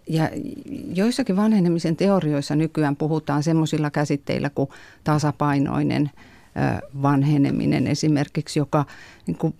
[0.07, 0.29] ja
[0.93, 4.69] joissakin vanhenemisen teorioissa nykyään puhutaan semmoisilla käsitteillä kuin
[5.03, 6.09] tasapainoinen
[7.01, 8.85] vanheneminen esimerkiksi, joka
[9.27, 9.55] niin kuin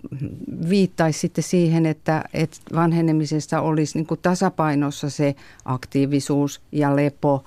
[0.69, 5.35] viittaisi sitten siihen, että, että vanhenemisessa olisi niin kuin tasapainossa se
[5.65, 7.43] aktiivisuus ja lepo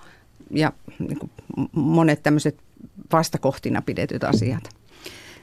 [0.51, 1.31] ja niin kuin
[1.73, 2.57] monet tämmöiset
[3.13, 4.82] vastakohtina pidetyt asiat.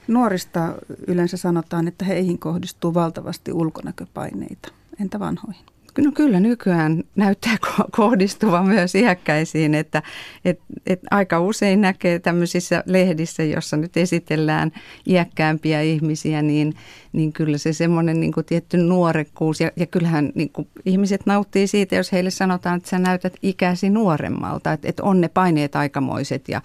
[0.09, 0.73] Nuorista
[1.07, 4.71] yleensä sanotaan, että heihin kohdistuu valtavasti ulkonäköpaineita.
[5.01, 5.65] Entä vanhoihin?
[5.97, 7.57] No kyllä nykyään näyttää
[7.91, 10.03] kohdistuva myös iäkkäisiin, että
[10.45, 14.71] et, et aika usein näkee tämmöisissä lehdissä, jossa nyt esitellään
[15.07, 16.73] iäkkäämpiä ihmisiä, niin,
[17.13, 21.67] niin kyllä se semmoinen niin kuin tietty nuorekkuus ja, ja kyllähän niin kuin ihmiset nauttii
[21.67, 26.49] siitä, jos heille sanotaan, että sä näytät ikäsi nuoremmalta, että, että on ne paineet aikamoiset
[26.49, 26.61] ja,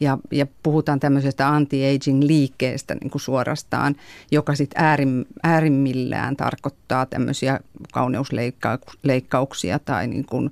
[0.00, 3.96] ja, ja puhutaan tämmöisestä anti-aging-liikkeestä niin kuin suorastaan,
[4.30, 7.60] joka sitten äärim, äärimmillään tarkoittaa tämmöisiä
[7.92, 10.50] kauneusleikkauksia tai niin kuin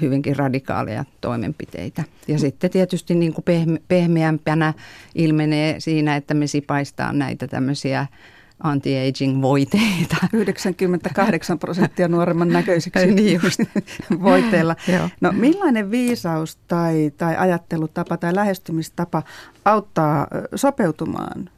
[0.00, 2.04] hyvinkin radikaaleja toimenpiteitä.
[2.28, 2.38] Ja mm.
[2.38, 4.74] sitten tietysti niin kuin pehme, pehmeämpänä
[5.14, 8.06] ilmenee siinä, että me sipaistaan näitä tämmöisiä
[8.62, 10.16] anti-aging-voiteita.
[10.32, 13.60] 98 prosenttia nuoremman näköisiksi niin just.
[14.22, 14.76] voiteilla.
[15.20, 19.22] no millainen viisaus tai, tai ajattelutapa tai lähestymistapa
[19.64, 21.50] auttaa sopeutumaan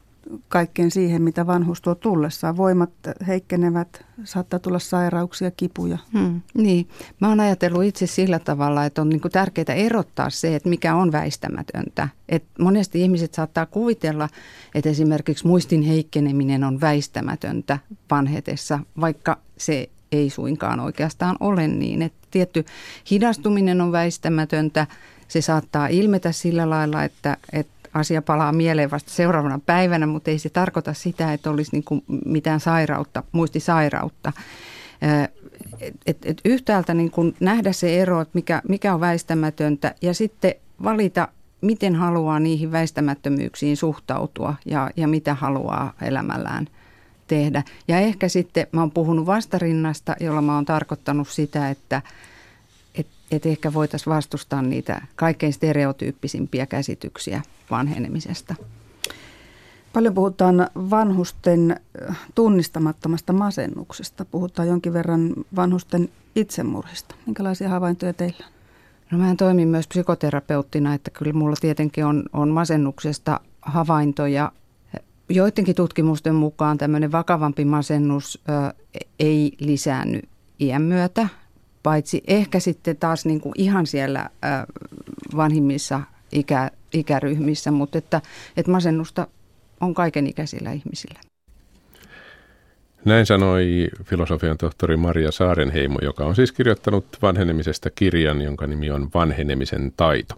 [0.49, 2.57] kaikkeen siihen, mitä vanhuus tuo tullessaan.
[2.57, 2.91] Voimat
[3.27, 5.99] heikkenevät, saattaa tulla sairauksia, kipuja.
[6.13, 6.89] Hmm, niin,
[7.21, 10.95] mä oon ajatellut itse sillä tavalla, että on niin kuin tärkeää erottaa se, että mikä
[10.95, 12.09] on väistämätöntä.
[12.29, 14.29] Et monesti ihmiset saattaa kuvitella,
[14.75, 17.79] että esimerkiksi muistin heikkeneminen on väistämätöntä
[18.11, 22.03] vanhetessa, vaikka se ei suinkaan oikeastaan ole niin.
[22.03, 22.65] Että tietty
[23.11, 24.87] hidastuminen on väistämätöntä,
[25.29, 30.39] se saattaa ilmetä sillä lailla, että, että asia palaa mieleen vasta seuraavana päivänä, mutta ei
[30.39, 34.33] se tarkoita sitä, että olisi niin kuin mitään sairautta, muistisairautta.
[36.07, 40.55] Et, et yhtäältä niin kuin nähdä se ero, että mikä, mikä on väistämätöntä ja sitten
[40.85, 41.29] valita,
[41.61, 46.67] miten haluaa niihin väistämättömyyksiin suhtautua ja, ja mitä haluaa elämällään
[47.27, 47.63] tehdä.
[47.89, 52.03] Ja ehkä sitten mä oon puhunut vastarinnasta, jolla mä oon tarkoittanut sitä, että
[53.31, 58.55] että ehkä voitaisiin vastustaa niitä kaikkein stereotyyppisimpiä käsityksiä vanhenemisesta.
[59.93, 61.81] Paljon puhutaan vanhusten
[62.35, 64.25] tunnistamattomasta masennuksesta.
[64.25, 67.15] Puhutaan jonkin verran vanhusten itsemurhista.
[67.27, 68.53] Minkälaisia havaintoja teillä on?
[69.11, 74.53] No mä toimin myös psykoterapeuttina, että kyllä mulla tietenkin on, on masennuksesta havaintoja.
[75.29, 78.75] Joidenkin tutkimusten mukaan tämmöinen vakavampi masennus ö,
[79.19, 80.21] ei lisäänny
[80.61, 81.29] iän myötä,
[81.83, 84.31] paitsi ehkä sitten taas niin kuin ihan siellä
[85.37, 86.01] vanhimmissa
[86.33, 88.21] ikä, ikäryhmissä, mutta että,
[88.57, 89.27] että masennusta
[89.81, 91.21] on kaikenikäisillä ihmisillä.
[93.05, 99.09] Näin sanoi filosofian tohtori Maria Saarenheimo, joka on siis kirjoittanut vanhenemisesta kirjan, jonka nimi on
[99.15, 100.35] Vanhenemisen taito.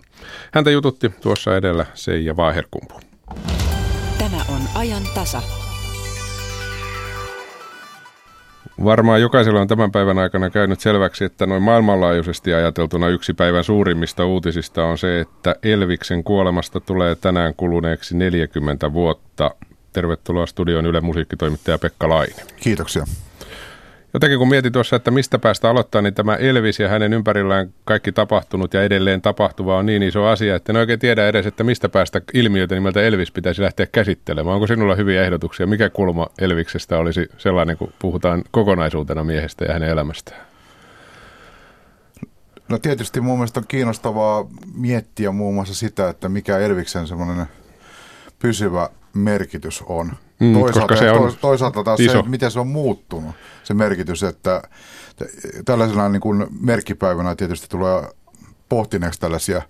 [0.52, 3.00] Häntä jututti tuossa edellä Seija Vaaherkumpu.
[4.18, 5.42] Tämä on ajan tasa.
[8.84, 14.26] Varmaan jokaisella on tämän päivän aikana käynyt selväksi, että noin maailmanlaajuisesti ajateltuna yksi päivän suurimmista
[14.26, 19.50] uutisista on se, että Elviksen kuolemasta tulee tänään kuluneeksi 40 vuotta.
[19.92, 22.42] Tervetuloa studioon Yle musiikkitoimittaja Pekka Laine.
[22.56, 23.04] Kiitoksia.
[24.14, 28.12] Jotenkin kun mietin tuossa, että mistä päästä aloittaa, niin tämä Elvis ja hänen ympärillään kaikki
[28.12, 31.88] tapahtunut ja edelleen tapahtuva on niin iso asia, että en oikein tiedä edes, että mistä
[31.88, 34.54] päästä ilmiötä nimeltä Elvis pitäisi lähteä käsittelemään.
[34.54, 35.66] Onko sinulla hyviä ehdotuksia?
[35.66, 40.40] Mikä kulma Elviksestä olisi sellainen, kun puhutaan kokonaisuutena miehestä ja hänen elämästään?
[42.68, 47.46] No tietysti mun mielestä on kiinnostavaa miettiä muun muassa sitä, että mikä Elviksen semmoinen
[48.38, 50.12] pysyvä merkitys on.
[50.42, 52.22] Mm, toisaalta, se on toisaalta taas iso.
[52.22, 54.62] se, miten se on muuttunut, se merkitys, että
[55.64, 58.02] tällaisena niin kuin merkkipäivänä tietysti tulee
[58.68, 59.62] pohtineeksi tällaisia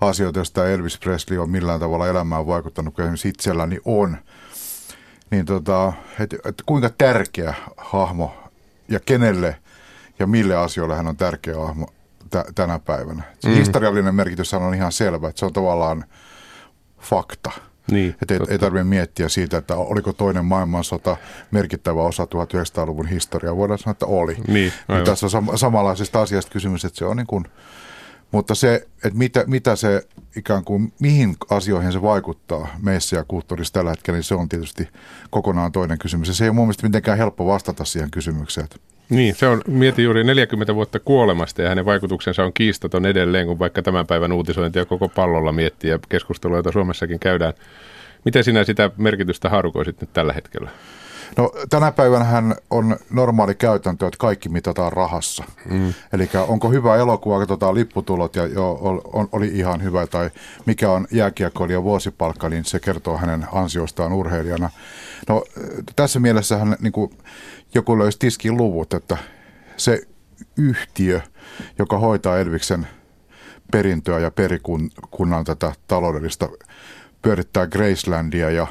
[0.00, 4.16] asioita, joista Elvis Presley on millään tavalla elämään vaikuttanut, kuin esimerkiksi itselläni on.
[5.30, 8.34] Niin tota, että et kuinka tärkeä hahmo
[8.88, 9.56] ja kenelle
[10.18, 11.86] ja mille asioille hän on tärkeä hahmo
[12.30, 13.22] t- tänä päivänä.
[13.44, 13.50] mm.
[13.50, 16.04] historiallinen merkitys on ihan selvä, että se on tavallaan
[17.00, 17.50] fakta–
[17.90, 21.16] niin, että ei, ei tarvitse miettiä siitä, että oliko toinen maailmansota
[21.50, 23.56] merkittävä osa 1900-luvun historiaa.
[23.56, 24.36] Voidaan sanoa, että oli.
[24.48, 27.44] Niin, niin tässä on sam- samanlaisesta asiasta kysymys, että se on niin kuin,
[28.32, 30.06] mutta se, että mitä, mitä se
[30.36, 34.88] ikään kuin, mihin asioihin se vaikuttaa meissä ja kulttuurissa tällä hetkellä, niin se on tietysti
[35.30, 36.28] kokonaan toinen kysymys.
[36.28, 38.68] Ja se ei ole mun mielestä mitenkään helppo vastata siihen kysymykseen.
[39.10, 43.58] Niin, se on, mietin juuri 40 vuotta kuolemasta ja hänen vaikutuksensa on kiistaton edelleen, kun
[43.58, 47.54] vaikka tämän päivän uutisointia koko pallolla miettii ja keskustelua, jota Suomessakin käydään.
[48.24, 50.70] Miten sinä sitä merkitystä haarukoisit nyt tällä hetkellä?
[51.36, 55.44] No tänä päivänä on normaali käytäntö, että kaikki mitataan rahassa.
[55.70, 55.94] Mm.
[56.12, 58.78] Eli onko hyvä elokuva, katsotaan lipputulot ja jo,
[59.12, 60.30] on, oli ihan hyvä, tai
[60.66, 64.70] mikä on jääkiekkoilijan vuosipalkka, niin se kertoo hänen ansiostaan urheilijana.
[65.28, 65.44] No
[65.96, 67.10] tässä mielessä hän niin kuin,
[67.74, 69.18] joku löysi tiskin luvut, että
[69.76, 70.02] se
[70.56, 71.20] yhtiö,
[71.78, 72.86] joka hoitaa Elviksen
[73.72, 76.48] perintöä ja perikunnan tätä taloudellista,
[77.22, 78.66] pyörittää Gracelandia ja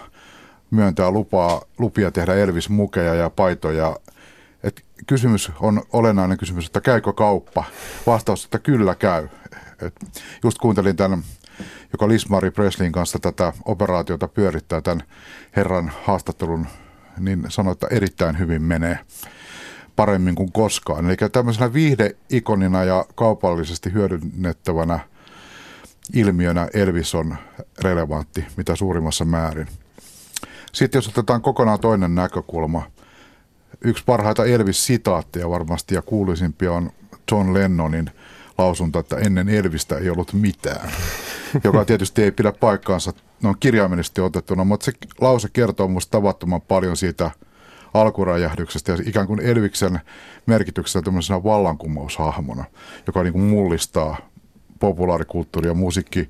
[0.71, 3.95] myöntää lupaa, lupia tehdä Elvis-mukeja ja paitoja.
[4.63, 7.63] Et kysymys on olennainen kysymys, että käykö kauppa?
[8.07, 9.27] Vastaus, että kyllä käy.
[9.81, 9.95] Et
[10.43, 11.23] just kuuntelin tämän,
[11.93, 15.03] joka Lismari Presleyn kanssa tätä operaatiota pyörittää tämän
[15.55, 16.67] herran haastattelun
[17.19, 18.99] niin sanoi, että erittäin hyvin menee
[19.95, 21.05] paremmin kuin koskaan.
[21.05, 24.99] Eli tämmöisenä viihdeikonina ja kaupallisesti hyödynnettävänä
[26.13, 27.35] ilmiönä Elvis on
[27.81, 29.67] relevantti mitä suurimmassa määrin.
[30.73, 32.91] Sitten jos otetaan kokonaan toinen näkökulma,
[33.81, 36.91] yksi parhaita Elvis-sitaatteja varmasti ja kuuluisimpia on
[37.31, 38.11] John Lennonin
[38.57, 40.91] lausunto, että ennen Elvistä ei ollut mitään,
[41.63, 43.13] joka tietysti ei pidä paikkaansa
[43.43, 47.31] no, kirjaimellisesti otettuna, mutta se lause kertoo minusta tavattoman paljon siitä
[47.93, 49.99] alkuräjähdyksestä ja ikään kuin Elviksen
[50.45, 52.65] merkityksestä tämmöisenä vallankumoushahmona,
[53.07, 54.17] joka niin kuin mullistaa
[54.79, 56.29] populaarikulttuuri ja musiikki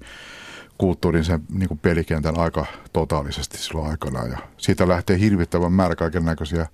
[0.78, 4.26] kulttuurin sen niin kuin pelikentän aika totaalisesti silloin aikana.
[4.26, 6.68] Ja siitä lähtee hirvittävän määrä kaiken näköisiä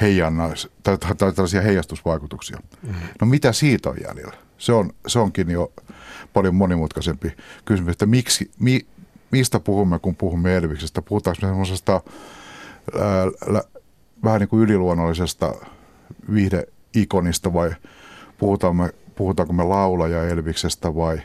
[0.00, 2.58] heijannais, tai, tai, tai tällaisia heijastusvaikutuksia.
[2.82, 3.08] Mm-hmm.
[3.20, 4.36] No mitä siitä on jäljellä?
[4.58, 5.72] Se, on, se onkin jo
[6.32, 7.32] paljon monimutkaisempi
[7.64, 8.86] kysymys, että miksi, mi,
[9.30, 11.02] mistä puhumme, kun puhumme Elviksestä?
[11.02, 12.00] Puhutaanko me semmoisesta
[14.24, 15.54] vähän niin kuin yliluonnollisesta
[16.34, 17.70] viihdeikonista vai
[18.38, 21.20] puhutaanko me, puhutaanko me laulaja Elviksestä vai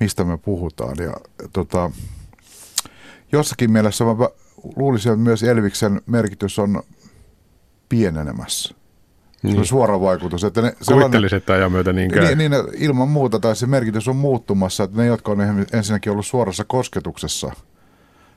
[0.00, 0.96] mistä me puhutaan?
[0.98, 1.16] Ja,
[1.52, 1.90] tota,
[3.32, 4.14] jossakin mielessä mä
[4.76, 6.82] luulisin, että myös Elviksen merkitys on
[7.88, 8.74] pienenemässä.
[9.42, 9.54] Niin.
[9.54, 10.44] Se on suora vaikutus.
[10.44, 12.34] Että ne, Kuvittelisit ajan myötä niin käy.
[12.34, 15.38] Niin, niin, ilman muuta, tai se merkitys on muuttumassa, että ne, jotka on
[15.72, 17.52] ensinnäkin ollut suorassa kosketuksessa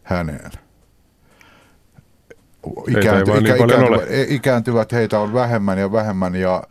[0.04, 0.52] häneen,
[2.88, 6.64] ikäänty, ikä, niin ikääntyvät, e- ikääntyvät, heitä on vähemmän ja vähemmän, ja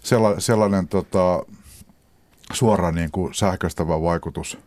[0.00, 1.42] sellainen, sellainen tota,
[2.52, 4.58] suora niin kuin sähköistävä vaikutus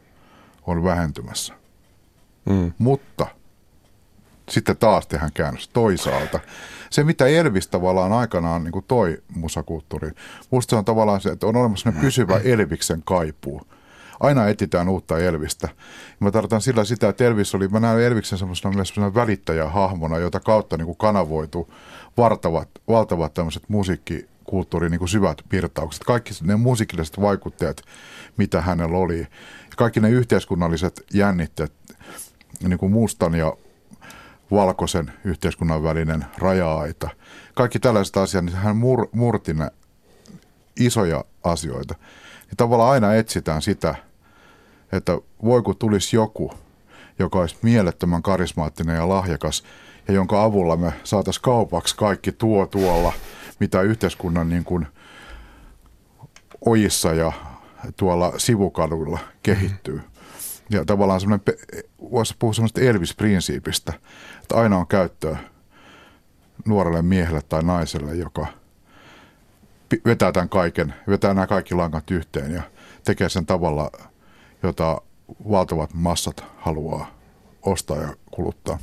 [0.67, 1.53] on vähentymässä.
[2.45, 2.71] Mm.
[2.77, 3.27] Mutta
[4.49, 6.39] sitten taas tehdään käännös toisaalta
[6.89, 10.11] se, mitä Elvis tavallaan aikanaan niin kuin toi musakulttuuri,
[10.51, 13.61] musta se on tavallaan se, että on olemassa pysyvä Elviksen kaipuu.
[14.19, 15.69] Aina etsitään uutta Elvistä.
[16.19, 20.77] Mä tarkoitan sillä sitä, että Elvis oli, mä näen Elviksen semmoisena myös välittäjähahmona, jota kautta
[20.77, 21.73] niin kuin kanavoitu
[22.17, 26.03] vartavat, valtavat tämmöiset musiikkikulttuurin niin kuin syvät virtaukset.
[26.03, 27.81] Kaikki ne musiikilliset vaikutteet,
[28.37, 29.27] mitä hänellä oli.
[29.77, 31.73] Kaikki ne yhteiskunnalliset jännitteet,
[32.67, 33.53] niin kuin mustan ja
[34.51, 37.09] valkoisen yhteiskunnan välinen raja-aita.
[37.53, 39.55] Kaikki tällaiset asiat, niin hän mur, murti
[40.79, 41.95] isoja asioita.
[42.45, 43.95] Niin tavallaan aina etsitään sitä,
[44.91, 46.53] että voi kun tulisi joku,
[47.19, 49.63] joka olisi mielettömän karismaattinen ja lahjakas,
[50.07, 53.13] ja jonka avulla me saataisiin kaupaksi kaikki tuo tuolla,
[53.59, 54.87] mitä yhteiskunnan niin kuin
[56.65, 57.31] ojissa ja
[57.97, 60.01] tuolla sivukaduilla kehittyy.
[60.69, 61.45] Ja tavallaan semmoinen,
[62.11, 63.93] voisi puhua semmoista Elvis-prinsiipistä,
[64.41, 65.37] että aina on käyttöä
[66.65, 68.47] nuorelle miehelle tai naiselle, joka
[70.05, 72.61] vetää tämän kaiken, vetää nämä kaikki langat yhteen ja
[73.03, 73.91] tekee sen tavalla,
[74.63, 75.01] jota
[75.49, 77.15] valtavat massat haluaa
[77.61, 78.79] ostaa ja kuluttaa.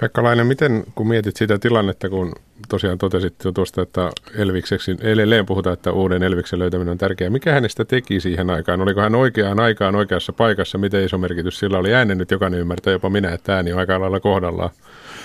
[0.00, 2.32] Pekka Lainen, miten kun mietit sitä tilannetta, kun
[2.68, 7.30] tosiaan totesit jo tuosta, että Elvikseksi, edelleen puhutaan, että uuden Elviksen löytäminen on tärkeää.
[7.30, 8.80] Mikä hänestä teki siihen aikaan?
[8.80, 10.78] Oliko hän oikeaan aikaan oikeassa paikassa?
[10.78, 11.94] Miten iso merkitys sillä oli?
[11.94, 14.70] Äänen nyt jokainen ymmärtää, jopa minä, että ääni on aika lailla kohdallaan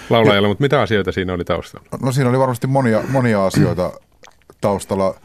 [0.10, 1.88] laulajalla, mutta mitä asioita siinä oli taustalla?
[2.02, 3.92] No siinä oli varmasti monia, monia asioita
[4.62, 5.16] taustalla.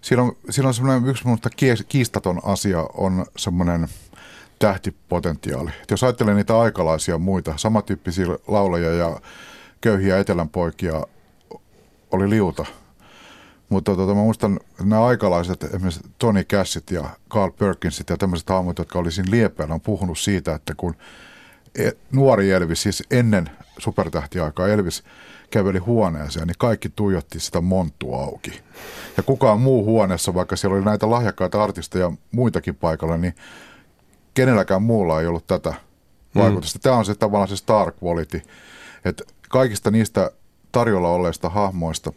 [0.00, 1.50] Siinä on, siinä on semmoinen yksi minusta
[1.88, 3.86] kiistaton asia on semmoinen–
[4.60, 5.70] tähtipotentiaali.
[5.82, 9.20] Et jos ajattelee niitä aikalaisia muita, samantyyppisiä laulajia ja
[9.80, 11.06] köyhiä etelän poikia
[12.12, 12.66] oli liuta.
[13.68, 18.78] Mutta tota, mä muistan nämä aikalaiset, esimerkiksi Tony Cassit ja Carl Perkinsit ja tämmöiset hahmot,
[18.78, 20.94] jotka oli siinä liepeillä, on puhunut siitä, että kun
[21.74, 25.04] e, nuori Elvis, siis ennen supertähtiaikaa Elvis
[25.50, 28.60] käveli huoneeseen, niin kaikki tuijotti sitä monttua auki.
[29.16, 33.34] Ja kukaan muu huoneessa, vaikka siellä oli näitä lahjakkaita artisteja muitakin paikalla, niin
[34.34, 35.74] kenelläkään muulla ei ollut tätä
[36.34, 36.78] vaikutusta.
[36.78, 36.82] Mm.
[36.82, 38.42] Tämä on se tavallaan se star quality,
[39.04, 40.30] että kaikista niistä
[40.72, 42.12] tarjolla olleista hahmoista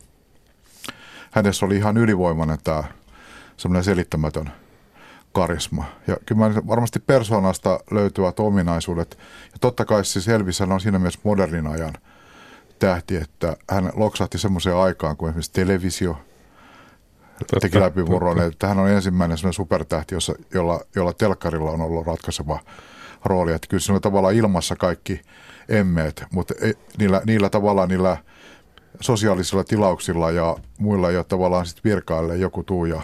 [1.32, 2.84] hänessä oli ihan ylivoimainen tämä
[3.58, 4.52] semmoinen selittämätön
[5.32, 5.86] karisma.
[6.08, 9.18] Ja kyllä varmasti persoonasta löytyvät ominaisuudet.
[9.54, 11.94] Ja totta kai siis Elvis on siinä mielessä modernin ajan
[12.80, 16.18] tähti, että hän loksahti semmoiseen aikaan kuin esimerkiksi televisio–
[17.40, 22.08] totta, teki läpivuoron, että hän on ensimmäinen sellainen supertähti, jossa, jolla, jolla telkkarilla on ollut
[22.08, 22.60] ratkaiseva
[23.26, 23.54] rooli.
[23.54, 25.22] Että kyllä se on tavallaan ilmassa kaikki
[25.70, 28.18] emmeet, mutta ei, niillä, niillä tavallaan niillä
[29.02, 33.02] sosiaalisilla tilauksilla ja muilla ole tavallaan sitten virkaille joku tuu ja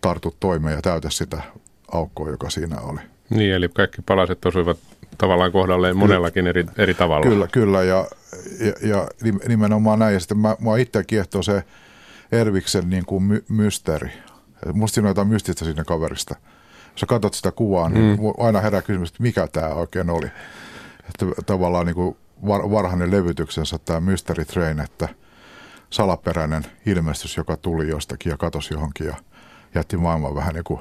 [0.00, 1.42] tartu toimeen ja täytä sitä
[1.92, 3.00] aukkoa, joka siinä oli.
[3.30, 4.78] Niin, eli kaikki palaset osuivat
[5.18, 7.26] tavallaan kohdalleen monellakin eri, eri tavalla.
[7.26, 8.06] Kyllä, kyllä ja,
[8.60, 9.08] ja, ja
[9.48, 10.14] nimenomaan näin.
[10.14, 11.64] Ja sitten mä, mua itse kiehtoo se,
[12.32, 14.10] Erviksen niin kuin my- mysteeri.
[14.72, 16.34] Musta siinä on jotain mystistä siinä kaverista.
[16.90, 18.44] Jos sä katsot sitä kuvaa, niin mm.
[18.44, 20.26] aina herää kysymys, että mikä tämä oikein oli.
[21.08, 22.16] Että tavallaan niin kuin
[22.46, 25.08] var- varhainen levytyksensä tämä Mystery Train, että
[25.90, 29.14] salaperäinen ilmestys, joka tuli jostakin ja katosi johonkin ja
[29.74, 30.80] jätti maailman vähän niin kuin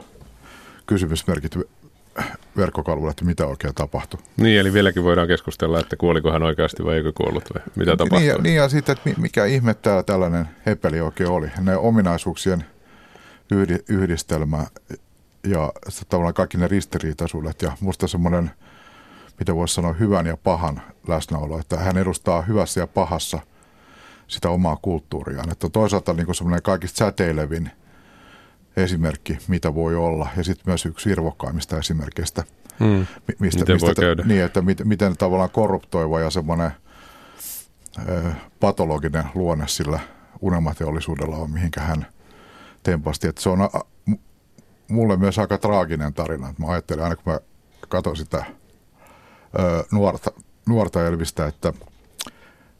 [0.86, 1.56] kysymysmerkit
[2.58, 4.20] verkkokalvolle, että mitä oikein tapahtui.
[4.38, 8.20] Niin, eli vieläkin voidaan keskustella, että kuoliko hän oikeasti vai eikö kuollut vai mitä tapahtui.
[8.20, 11.48] Niin, ja, niin ja sitten, että mikä ihme täällä tällainen hepeli oikein oli.
[11.62, 12.66] Ne ominaisuuksien
[13.90, 14.66] yhdistelmä
[15.44, 15.72] ja
[16.10, 18.52] tavallaan kaikki ne ristiriitaisuudet ja musta semmoinen,
[19.40, 23.40] mitä voisi sanoa, hyvän ja pahan läsnäolo, että hän edustaa hyvässä ja pahassa
[24.28, 25.52] sitä omaa kulttuuriaan.
[25.52, 27.72] Että toisaalta niin semmoinen kaikista säteilevin
[28.78, 32.44] esimerkki, mitä voi olla, ja sitten myös yksi irvokkaimmista esimerkkeistä,
[32.80, 33.06] hmm.
[33.40, 34.24] mistä, miten, mistä, käydä?
[34.26, 36.72] Niin, että miten, miten tavallaan korruptoiva ja semmoinen
[38.10, 40.00] ö, patologinen luonne sillä
[40.42, 42.06] unelmateollisuudella on, mihinkä hän
[42.84, 43.28] tempasti.
[43.28, 43.70] Että se on a,
[44.88, 46.54] mulle myös aika traaginen tarina.
[46.58, 47.40] Mä ajattelin aina, kun mä
[47.90, 48.46] katsoin sitä
[49.60, 50.32] ö, nuorta,
[50.68, 51.74] nuorta Elvistä, että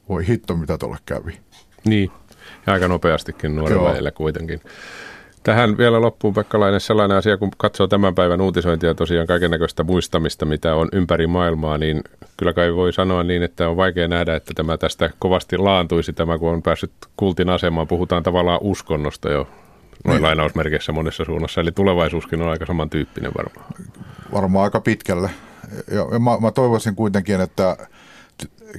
[0.08, 1.38] voi hitto, mitä tuolle kävi.
[1.84, 2.10] Niin,
[2.66, 4.60] ja aika nopeastikin nuorella kuitenkin.
[5.42, 10.46] Tähän vielä loppuun Pekkalainen sellainen asia, kun katsoo tämän päivän uutisointia tosiaan kaiken näköistä muistamista,
[10.46, 12.02] mitä on ympäri maailmaa, niin
[12.36, 16.38] kyllä kai voi sanoa niin, että on vaikea nähdä, että tämä tästä kovasti laantuisi tämä,
[16.38, 17.88] kun on päässyt kultin asemaan.
[17.88, 19.48] Puhutaan tavallaan uskonnosta jo
[20.04, 20.22] noin niin.
[20.22, 23.66] lainausmerkeissä monessa suunnassa, eli tulevaisuuskin on aika samantyyppinen varmaan.
[24.32, 25.30] Varmaan aika pitkälle.
[25.90, 27.76] Ja mä, mä toivoisin kuitenkin, että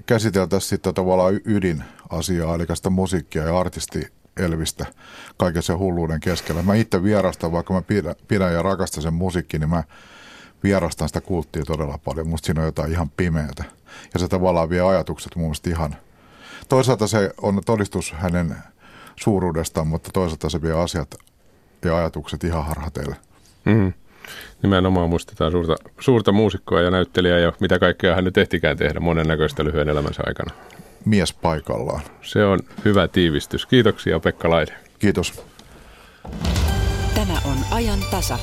[0.06, 4.86] käsiteltäisiin sitten tavallaan ydinasiaa, eli sitä musiikkia ja artisti Elvistä
[5.38, 6.64] kaiken sen hulluuden keskellä.
[6.64, 9.84] Mä itse vierastan, vaikka mä pidän, pidän ja rakastan sen musiikki, niin mä
[10.64, 12.30] vierastan sitä kulttia todella paljon.
[12.30, 13.64] Musta siinä on jotain ihan pimeätä.
[14.14, 15.96] Ja se tavallaan vie ajatukset mun mielestä ihan...
[16.70, 18.56] Toisaalta se on todistus hänen
[19.16, 21.16] suuruudestaan, mutta toisaalta se vie asiat
[21.86, 23.16] ja ajatukset ihan harhateille.
[23.66, 23.94] Mm.
[24.64, 29.64] Nimenomaan muistetaan suurta, suurta muusikkoa ja näyttelijää ja mitä kaikkea hän nyt ehtikään tehdä monennäköistä
[29.64, 30.52] lyhyen elämänsä aikana.
[31.06, 32.02] Mies paikallaan.
[32.22, 33.66] Se on hyvä tiivistys.
[33.66, 34.74] Kiitoksia Pekka Laide.
[35.00, 35.44] Kiitos.
[37.16, 38.38] Tämä on ajan tasa.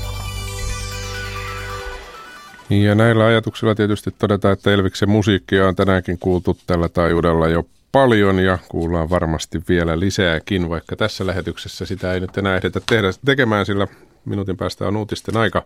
[2.70, 8.38] Ja näillä ajatuksilla tietysti todetaan, että Elviksen musiikkia on tänäänkin kuultu tällä taajuudella jo paljon
[8.38, 13.66] ja kuullaan varmasti vielä lisääkin, vaikka tässä lähetyksessä sitä ei nyt enää ehditä tehdä tekemään,
[13.66, 13.86] sillä
[14.28, 15.62] minuutin päästä on uutisten aika.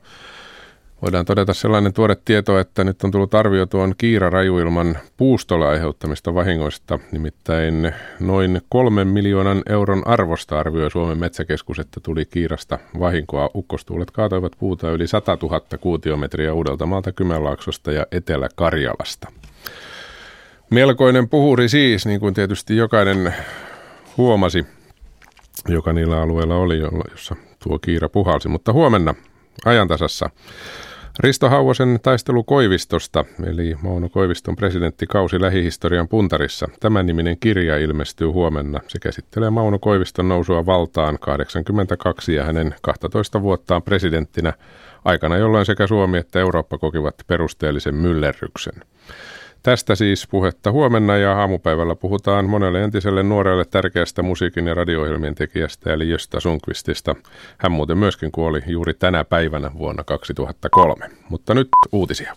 [1.03, 6.99] Voidaan todeta sellainen tuore tieto, että nyt on tullut arvio tuon kiirarajuilman puustolla aiheuttamista vahingoista.
[7.13, 13.51] Nimittäin noin kolmen miljoonan euron arvosta arvioi Suomen metsäkeskus, että tuli kiirasta vahinkoa.
[13.55, 19.33] Ukkostuulet kaatoivat puuta yli 100 000 kuutiometriä Uudeltamaalta, Kymenlaaksosta ja Etelä-Karjalasta.
[20.71, 23.35] Melkoinen puhuri siis, niin kuin tietysti jokainen
[24.17, 24.67] huomasi,
[25.69, 26.79] joka niillä alueilla oli,
[27.11, 28.49] jossa tuo kiira puhalsi.
[28.49, 29.15] Mutta huomenna
[29.65, 30.31] ajantasassa
[31.21, 36.69] Risto Hauvosen taistelu Koivistosta, eli Mauno Koiviston presidenttikausi lähihistorian puntarissa.
[36.81, 38.81] Tämän niminen kirja ilmestyy huomenna.
[38.89, 44.53] Se käsittelee Mauno Koiviston nousua valtaan 82 ja hänen 12 vuottaan presidenttinä
[45.05, 48.75] aikana, jolloin sekä Suomi että Eurooppa kokivat perusteellisen myllerryksen.
[49.63, 55.01] Tästä siis puhetta huomenna ja aamupäivällä puhutaan monelle entiselle nuorelle tärkeästä musiikin ja radio
[55.35, 57.15] tekijästä eli Jösta Sunkvistista.
[57.59, 61.11] Hän muuten myöskin kuoli juuri tänä päivänä vuonna 2003.
[61.29, 62.37] Mutta nyt uutisia.